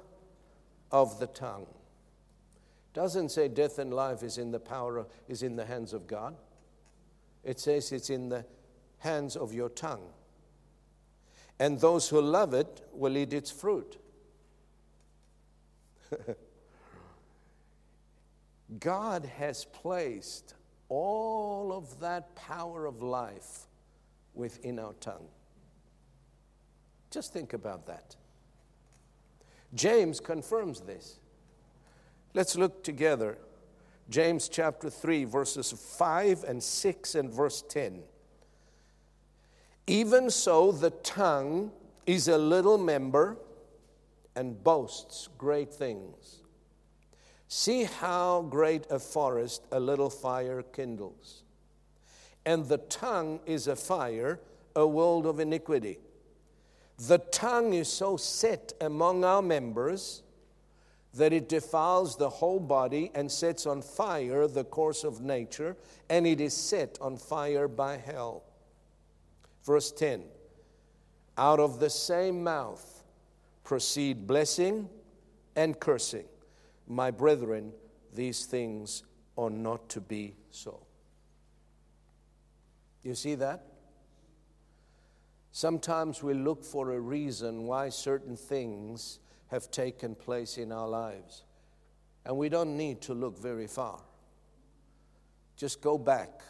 of 0.91 1.17
the 1.17 1.28
tongue. 1.28 1.67
Doesn't 2.93 3.30
say 3.30 3.48
death 3.48 3.80
and 3.80 3.93
life 3.93 4.24
is 4.24 4.38
in 4.38 4.52
the 4.52 4.60
power 4.60 4.98
of, 4.98 5.08
is 5.30 5.41
in 5.41 5.56
the 5.56 5.63
hands 5.63 5.93
of 5.93 6.06
God. 6.06 6.36
It 7.46 7.62
says 7.62 7.93
it's 7.93 8.10
in 8.10 8.28
the 8.28 8.43
hands 8.98 9.38
of 9.38 9.54
your 9.54 9.70
tongue 9.70 10.10
and 11.60 11.80
those 11.80 12.10
who 12.10 12.20
love 12.20 12.54
it 12.54 12.86
will 12.91 13.15
eat 13.15 13.32
its 13.32 13.52
fruit. 13.52 13.98
God 18.80 19.24
has 19.38 19.63
placed 19.63 20.56
all 20.89 21.73
of 21.73 22.00
that 22.00 22.36
power 22.36 22.86
of 22.86 23.02
life 23.02 23.67
within 24.34 24.80
our 24.80 24.93
tongue. 25.00 25.28
Just 27.12 27.34
think 27.34 27.54
about 27.54 27.88
that. 27.88 28.15
James 29.73 30.19
confirms 30.19 30.82
this. 30.82 31.19
Let's 32.34 32.56
look 32.56 32.84
together. 32.84 33.38
James 34.10 34.47
chapter 34.47 34.89
3, 34.89 35.26
verses 35.26 35.71
5 35.71 36.43
and 36.45 36.62
6 36.63 37.15
and 37.15 37.32
verse 37.32 37.63
10. 37.67 38.04
Even 39.88 40.30
so, 40.30 40.71
the 40.71 40.91
tongue 40.91 41.71
is 42.06 42.28
a 42.28 42.38
little 42.38 42.78
member 42.78 43.38
and 44.36 44.63
boasts 44.63 45.30
great 45.38 45.73
things. 45.73 46.41
See 47.47 47.86
how 47.86 48.41
great 48.49 48.86
a 48.89 48.99
forest 48.99 49.63
a 49.71 49.79
little 49.79 50.10
fire 50.10 50.63
kindles. 50.63 51.43
And 52.45 52.67
the 52.67 52.77
tongue 52.77 53.39
is 53.45 53.67
a 53.67 53.75
fire, 53.75 54.39
a 54.75 54.86
world 54.86 55.25
of 55.25 55.39
iniquity. 55.39 55.99
The 56.97 57.19
tongue 57.19 57.73
is 57.73 57.88
so 57.88 58.17
set 58.17 58.73
among 58.81 59.23
our 59.23 59.41
members 59.41 60.23
that 61.13 61.33
it 61.33 61.49
defiles 61.49 62.15
the 62.15 62.29
whole 62.29 62.60
body 62.60 63.12
and 63.15 63.31
sets 63.31 63.65
on 63.65 63.81
fire 63.81 64.47
the 64.47 64.63
course 64.63 65.03
of 65.03 65.21
nature, 65.21 65.75
and 66.10 66.27
it 66.27 66.41
is 66.41 66.53
set 66.53 66.97
on 67.01 67.17
fire 67.17 67.67
by 67.67 67.97
hell. 67.97 68.43
Verse 69.63 69.91
10 69.91 70.23
Out 71.38 71.60
of 71.60 71.79
the 71.79 71.89
same 71.89 72.43
mouth 72.43 73.03
proceed 73.63 74.27
blessing 74.27 74.89
and 75.55 75.79
cursing. 75.79 76.25
My 76.88 77.12
brethren, 77.12 77.73
these 78.13 78.45
things 78.45 79.04
are 79.38 79.50
not 79.50 79.89
to 79.89 80.02
be 80.02 80.36
so. 80.52 80.80
You 83.04 83.15
see 83.15 83.36
that? 83.36 83.63
Sometimes 85.52 86.21
we 86.21 86.34
look 86.34 86.63
for 86.63 86.91
a 86.91 87.00
reason 87.00 87.65
why 87.65 87.89
certain 87.89 88.38
things 88.38 89.19
have 89.47 89.71
taken 89.71 90.15
place 90.15 90.58
in 90.58 90.71
our 90.71 90.88
lives. 90.88 91.43
And 92.26 92.38
we 92.38 92.50
don't 92.50 92.76
need 92.78 93.02
to 93.02 93.13
look 93.13 93.39
very 93.39 93.67
far. 93.67 94.00
Just 95.56 95.82
go 95.82 95.97
back 95.97 96.41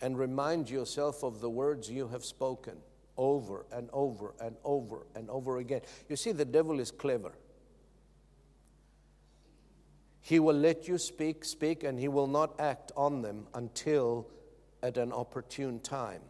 and 0.00 0.18
remind 0.18 0.68
yourself 0.68 1.22
of 1.22 1.40
the 1.40 1.48
words 1.48 1.90
you 1.90 2.08
have 2.08 2.24
spoken 2.24 2.76
over 3.16 3.66
and 3.72 3.88
over 3.92 4.34
and 4.40 4.56
over 4.64 5.06
and 5.14 5.28
over 5.30 5.58
again. 5.58 5.80
You 6.08 6.16
see, 6.16 6.32
the 6.32 6.44
devil 6.44 6.80
is 6.80 6.90
clever. 6.90 7.32
He 10.28 10.40
will 10.40 10.56
let 10.56 10.86
you 10.86 10.98
speak, 10.98 11.42
speak, 11.42 11.84
and 11.84 11.98
he 11.98 12.06
will 12.06 12.26
not 12.26 12.60
act 12.60 12.92
on 12.94 13.22
them 13.22 13.46
until 13.54 14.28
at 14.82 14.98
an 14.98 15.10
opportune 15.10 15.80
time. 15.80 16.20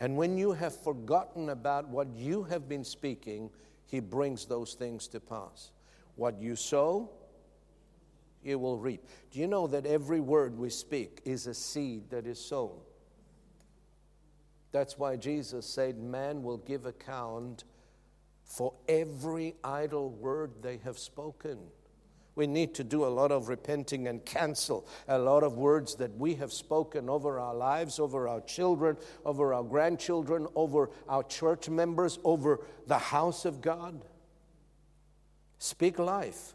And 0.00 0.16
when 0.16 0.38
you 0.38 0.52
have 0.52 0.74
forgotten 0.74 1.50
about 1.50 1.90
what 1.90 2.08
you 2.14 2.44
have 2.44 2.70
been 2.70 2.84
speaking, 2.84 3.50
he 3.84 4.00
brings 4.00 4.46
those 4.46 4.72
things 4.72 5.06
to 5.08 5.20
pass. 5.20 5.72
What 6.16 6.40
you 6.40 6.56
sow, 6.56 7.10
you 8.42 8.58
will 8.58 8.78
reap. 8.78 9.06
Do 9.30 9.40
you 9.40 9.46
know 9.46 9.66
that 9.66 9.84
every 9.84 10.20
word 10.20 10.56
we 10.56 10.70
speak 10.70 11.20
is 11.26 11.46
a 11.46 11.52
seed 11.52 12.08
that 12.08 12.26
is 12.26 12.42
sown? 12.42 12.78
That's 14.72 14.98
why 14.98 15.16
Jesus 15.16 15.66
said, 15.66 15.98
Man 15.98 16.42
will 16.42 16.56
give 16.56 16.86
account 16.86 17.64
for 18.44 18.74
every 18.88 19.54
idle 19.64 20.10
word 20.10 20.62
they 20.62 20.78
have 20.78 20.98
spoken. 20.98 21.58
We 22.36 22.46
need 22.46 22.74
to 22.74 22.84
do 22.84 23.04
a 23.04 23.06
lot 23.06 23.30
of 23.30 23.48
repenting 23.48 24.08
and 24.08 24.24
cancel 24.24 24.86
a 25.06 25.18
lot 25.18 25.44
of 25.44 25.56
words 25.56 25.94
that 25.96 26.16
we 26.16 26.34
have 26.34 26.52
spoken 26.52 27.08
over 27.08 27.38
our 27.38 27.54
lives, 27.54 27.98
over 27.98 28.26
our 28.26 28.40
children, 28.40 28.96
over 29.24 29.54
our 29.54 29.62
grandchildren, 29.62 30.48
over 30.56 30.90
our 31.08 31.22
church 31.22 31.68
members, 31.68 32.18
over 32.24 32.60
the 32.86 32.98
house 32.98 33.44
of 33.44 33.60
God. 33.60 34.04
Speak 35.58 35.98
life. 35.98 36.54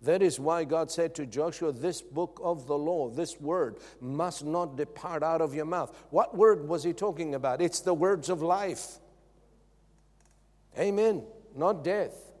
That 0.00 0.22
is 0.22 0.40
why 0.40 0.64
God 0.64 0.90
said 0.90 1.14
to 1.14 1.26
Joshua, 1.26 1.72
This 1.72 2.02
book 2.02 2.40
of 2.42 2.66
the 2.66 2.76
law, 2.76 3.08
this 3.08 3.40
word, 3.40 3.78
must 4.00 4.44
not 4.44 4.76
depart 4.76 5.22
out 5.22 5.40
of 5.40 5.54
your 5.54 5.64
mouth. 5.64 5.96
What 6.10 6.36
word 6.36 6.68
was 6.68 6.84
he 6.84 6.92
talking 6.92 7.34
about? 7.34 7.62
It's 7.62 7.80
the 7.80 7.94
words 7.94 8.28
of 8.28 8.42
life. 8.42 8.98
Amen. 10.78 11.22
Not 11.54 11.84
death. 11.84 12.32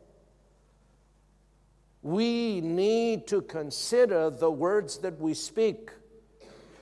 We 2.02 2.60
need 2.60 3.26
to 3.28 3.40
consider 3.40 4.28
the 4.28 4.50
words 4.50 4.98
that 4.98 5.18
we 5.20 5.34
speak. 5.34 5.90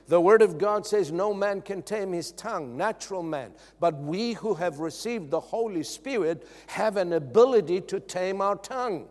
The 0.07 0.19
Word 0.19 0.41
of 0.41 0.57
God 0.57 0.85
says, 0.85 1.11
No 1.11 1.33
man 1.33 1.61
can 1.61 1.81
tame 1.81 2.11
his 2.11 2.31
tongue, 2.33 2.75
natural 2.75 3.23
man. 3.23 3.51
But 3.79 3.95
we 3.95 4.33
who 4.33 4.55
have 4.55 4.79
received 4.79 5.31
the 5.31 5.39
Holy 5.39 5.83
Spirit 5.83 6.45
have 6.67 6.97
an 6.97 7.13
ability 7.13 7.81
to 7.81 7.99
tame 7.99 8.41
our 8.41 8.57
tongue. 8.57 9.07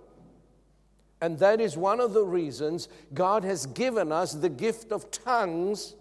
And 1.22 1.38
that 1.38 1.60
is 1.60 1.76
one 1.76 2.00
of 2.00 2.12
the 2.12 2.24
reasons 2.24 2.88
God 3.14 3.44
has 3.44 3.64
given 3.66 4.12
us 4.12 4.32
the 4.32 4.48
gift 4.48 4.92
of 4.92 5.10
tongues 5.10 5.94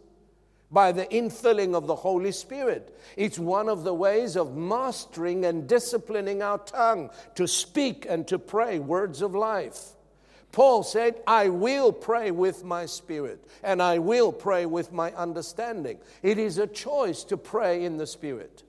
by 0.72 0.92
the 0.92 1.06
infilling 1.08 1.76
of 1.76 1.86
the 1.86 1.96
Holy 1.96 2.32
Spirit. 2.32 2.98
It's 3.18 3.38
one 3.38 3.68
of 3.68 3.84
the 3.84 3.94
ways 3.94 4.38
of 4.38 4.56
mastering 4.56 5.46
and 5.46 5.68
disciplining 5.68 6.42
our 6.42 6.60
tongue 6.60 7.10
to 7.36 7.48
speak 7.48 8.06
and 8.10 8.28
to 8.28 8.40
pray 8.40 8.80
words 8.80 9.22
of 9.22 9.36
life. 9.36 9.80
Paul 10.52 10.84
said, 10.84 11.22
I 11.28 11.50
will 11.50 11.92
pray 11.94 12.32
with 12.32 12.64
my 12.64 12.86
spirit 12.86 13.46
and 13.64 13.82
I 13.82 14.00
will 14.00 14.34
pray 14.34 14.66
with 14.66 14.92
my 14.92 15.12
understanding. 15.14 16.00
It 16.24 16.38
is 16.38 16.58
a 16.58 16.68
choice 16.68 17.24
to 17.26 17.38
pray 17.38 17.86
in 17.86 17.98
the 17.98 18.08
spirit, 18.08 18.64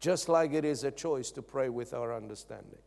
just 0.00 0.28
like 0.28 0.52
it 0.52 0.64
is 0.64 0.84
a 0.84 0.90
choice 0.90 1.30
to 1.32 1.42
pray 1.42 1.68
with 1.68 1.94
our 1.94 2.14
understanding. 2.14 2.78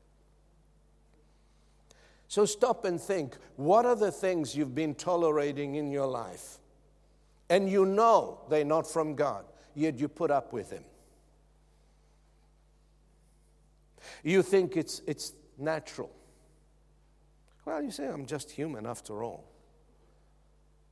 So 2.27 2.45
stop 2.45 2.85
and 2.85 3.01
think 3.01 3.37
what 3.55 3.85
are 3.85 3.95
the 3.95 4.11
things 4.11 4.55
you've 4.55 4.75
been 4.75 4.95
tolerating 4.95 5.75
in 5.75 5.89
your 5.89 6.07
life? 6.07 6.59
And 7.49 7.69
you 7.69 7.85
know 7.85 8.41
they're 8.49 8.65
not 8.65 8.87
from 8.87 9.15
God, 9.15 9.45
yet 9.75 9.99
you 9.99 10.07
put 10.07 10.31
up 10.31 10.53
with 10.53 10.69
them. 10.69 10.83
You 14.23 14.43
think 14.43 14.77
it's, 14.77 15.01
it's 15.07 15.33
natural. 15.57 16.11
Well, 17.65 17.83
you 17.83 17.91
say, 17.91 18.07
I'm 18.07 18.25
just 18.25 18.51
human 18.51 18.85
after 18.85 19.23
all. 19.23 19.45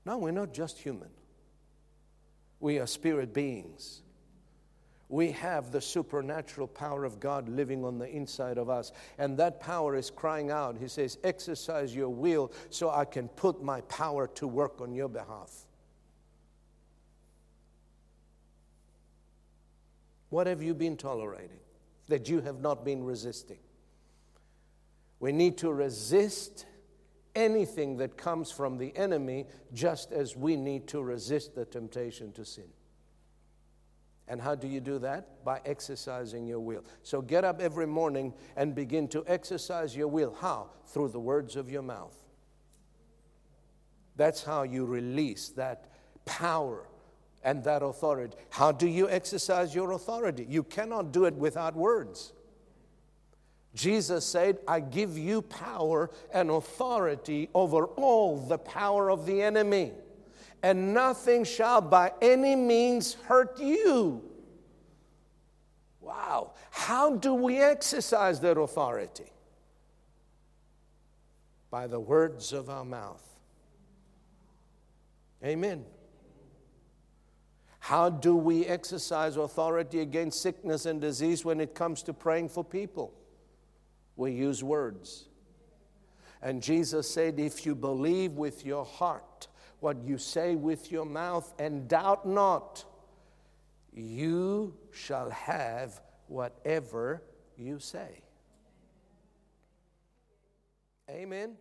No, 0.06 0.18
we're 0.18 0.32
not 0.32 0.54
just 0.54 0.78
human. 0.78 1.10
We 2.60 2.80
are 2.80 2.88
spirit 2.88 3.34
beings. 3.34 4.02
We 5.10 5.32
have 5.32 5.72
the 5.72 5.80
supernatural 5.80 6.68
power 6.68 7.06
of 7.06 7.20
God 7.20 7.48
living 7.48 7.86
on 7.86 7.98
the 7.98 8.10
inside 8.10 8.58
of 8.58 8.70
us. 8.70 8.92
And 9.18 9.38
that 9.38 9.60
power 9.60 9.96
is 9.96 10.10
crying 10.10 10.52
out. 10.52 10.78
He 10.78 10.88
says, 10.88 11.18
Exercise 11.24 11.96
your 11.96 12.10
will 12.10 12.52
so 12.70 12.90
I 12.90 13.06
can 13.06 13.30
put 13.30 13.64
my 13.64 13.82
power 13.82 14.28
to 14.36 14.48
work 14.48 14.82
on 14.82 14.94
your 14.94 15.08
behalf. 15.08 15.67
What 20.30 20.48
have 20.48 20.62
you 20.62 20.74
been 20.74 20.98
tolerating 20.98 21.60
that 22.08 22.28
you 22.30 22.42
have 22.42 22.60
not 22.60 22.84
been 22.84 23.04
resisting? 23.04 23.60
We 25.20 25.32
need 25.32 25.58
to 25.60 25.72
resist 25.72 26.66
anything 27.36 27.98
that 27.98 28.18
comes 28.18 28.52
from 28.52 28.78
the 28.78 28.96
enemy 28.96 29.46
just 29.74 30.12
as 30.12 30.36
we 30.36 30.56
need 30.56 30.88
to 30.88 31.02
resist 31.02 31.56
the 31.56 31.66
temptation 31.66 32.32
to 32.34 32.44
sin. 32.44 32.68
And 34.28 34.42
how 34.42 34.56
do 34.56 34.68
you 34.68 34.82
do 34.82 35.00
that? 35.00 35.46
By 35.46 35.62
exercising 35.66 36.48
your 36.48 36.60
will. 36.60 36.84
So 37.04 37.22
get 37.22 37.46
up 37.46 37.62
every 37.62 37.88
morning 37.88 38.34
and 38.58 38.76
begin 38.76 39.08
to 39.10 39.24
exercise 39.26 39.96
your 39.96 40.10
will. 40.10 40.36
How? 40.40 40.72
Through 40.88 41.10
the 41.10 41.20
words 41.20 41.56
of 41.56 41.70
your 41.72 41.82
mouth. 41.82 42.16
That's 44.18 44.44
how 44.44 44.64
you 44.64 44.86
release 44.86 45.50
that 45.50 45.92
power 46.26 46.88
and 47.48 47.64
that 47.64 47.82
authority. 47.82 48.36
How 48.50 48.74
do 48.74 48.86
you 48.86 49.10
exercise 49.10 49.74
your 49.74 49.94
authority? 49.94 50.46
You 50.50 50.64
cannot 50.64 51.14
do 51.14 51.24
it 51.24 51.34
without 51.34 51.78
words. 51.78 52.34
Jesus 53.74 54.26
said, 54.26 54.58
I 54.68 54.82
give 54.82 55.18
you 55.18 55.42
power 55.44 56.12
and 56.34 56.50
authority 56.50 57.48
over 57.54 57.86
all 57.86 58.36
the 58.38 58.58
power 58.58 59.10
of 59.10 59.26
the 59.26 59.42
enemy, 59.42 59.94
and 60.62 60.94
nothing 60.94 61.46
shall 61.46 61.80
by 61.80 62.12
any 62.22 62.54
means 62.54 63.14
hurt 63.14 63.58
you. 63.62 64.22
Wow. 66.02 66.52
How 66.70 67.16
do 67.16 67.34
we 67.34 67.60
exercise 67.60 68.42
that 68.42 68.58
authority? 68.58 69.32
By 71.72 71.88
the 71.88 72.00
words 72.00 72.52
of 72.52 72.70
our 72.70 72.84
mouth. 72.84 73.24
Amen. 75.42 75.86
How 77.88 78.10
do 78.10 78.36
we 78.36 78.66
exercise 78.66 79.38
authority 79.38 80.02
against 80.02 80.42
sickness 80.42 80.86
and 80.86 81.00
disease 81.00 81.46
when 81.46 81.62
it 81.62 81.74
comes 81.74 82.04
to 82.04 82.12
praying 82.12 82.50
for 82.50 82.62
people? 82.62 83.14
We 84.18 84.34
use 84.34 84.62
words. 84.62 85.30
And 86.42 86.62
Jesus 86.62 87.10
said, 87.10 87.40
If 87.40 87.66
you 87.66 87.76
believe 87.76 88.34
with 88.34 88.66
your 88.66 88.84
heart 88.84 89.48
what 89.80 90.04
you 90.04 90.18
say 90.18 90.56
with 90.56 90.92
your 90.92 91.06
mouth 91.06 91.54
and 91.60 91.88
doubt 91.88 92.28
not, 92.28 92.84
you 93.94 94.74
shall 94.92 95.30
have 95.30 96.02
whatever 96.28 97.24
you 97.56 97.80
say. 97.80 98.20
Amen. 101.10 101.56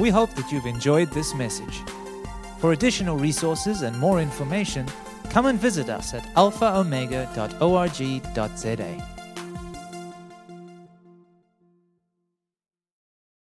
We 0.00 0.10
hope 0.10 0.34
that 0.34 0.50
you've 0.50 0.66
enjoyed 0.66 1.12
this 1.12 1.32
message. 1.32 1.80
For 2.62 2.70
additional 2.70 3.16
resources 3.16 3.82
and 3.82 3.98
more 3.98 4.20
information, 4.20 4.86
come 5.30 5.46
and 5.46 5.58
visit 5.58 5.88
us 5.88 6.14
at 6.14 6.22
alphaomega.org.za. 6.36 9.11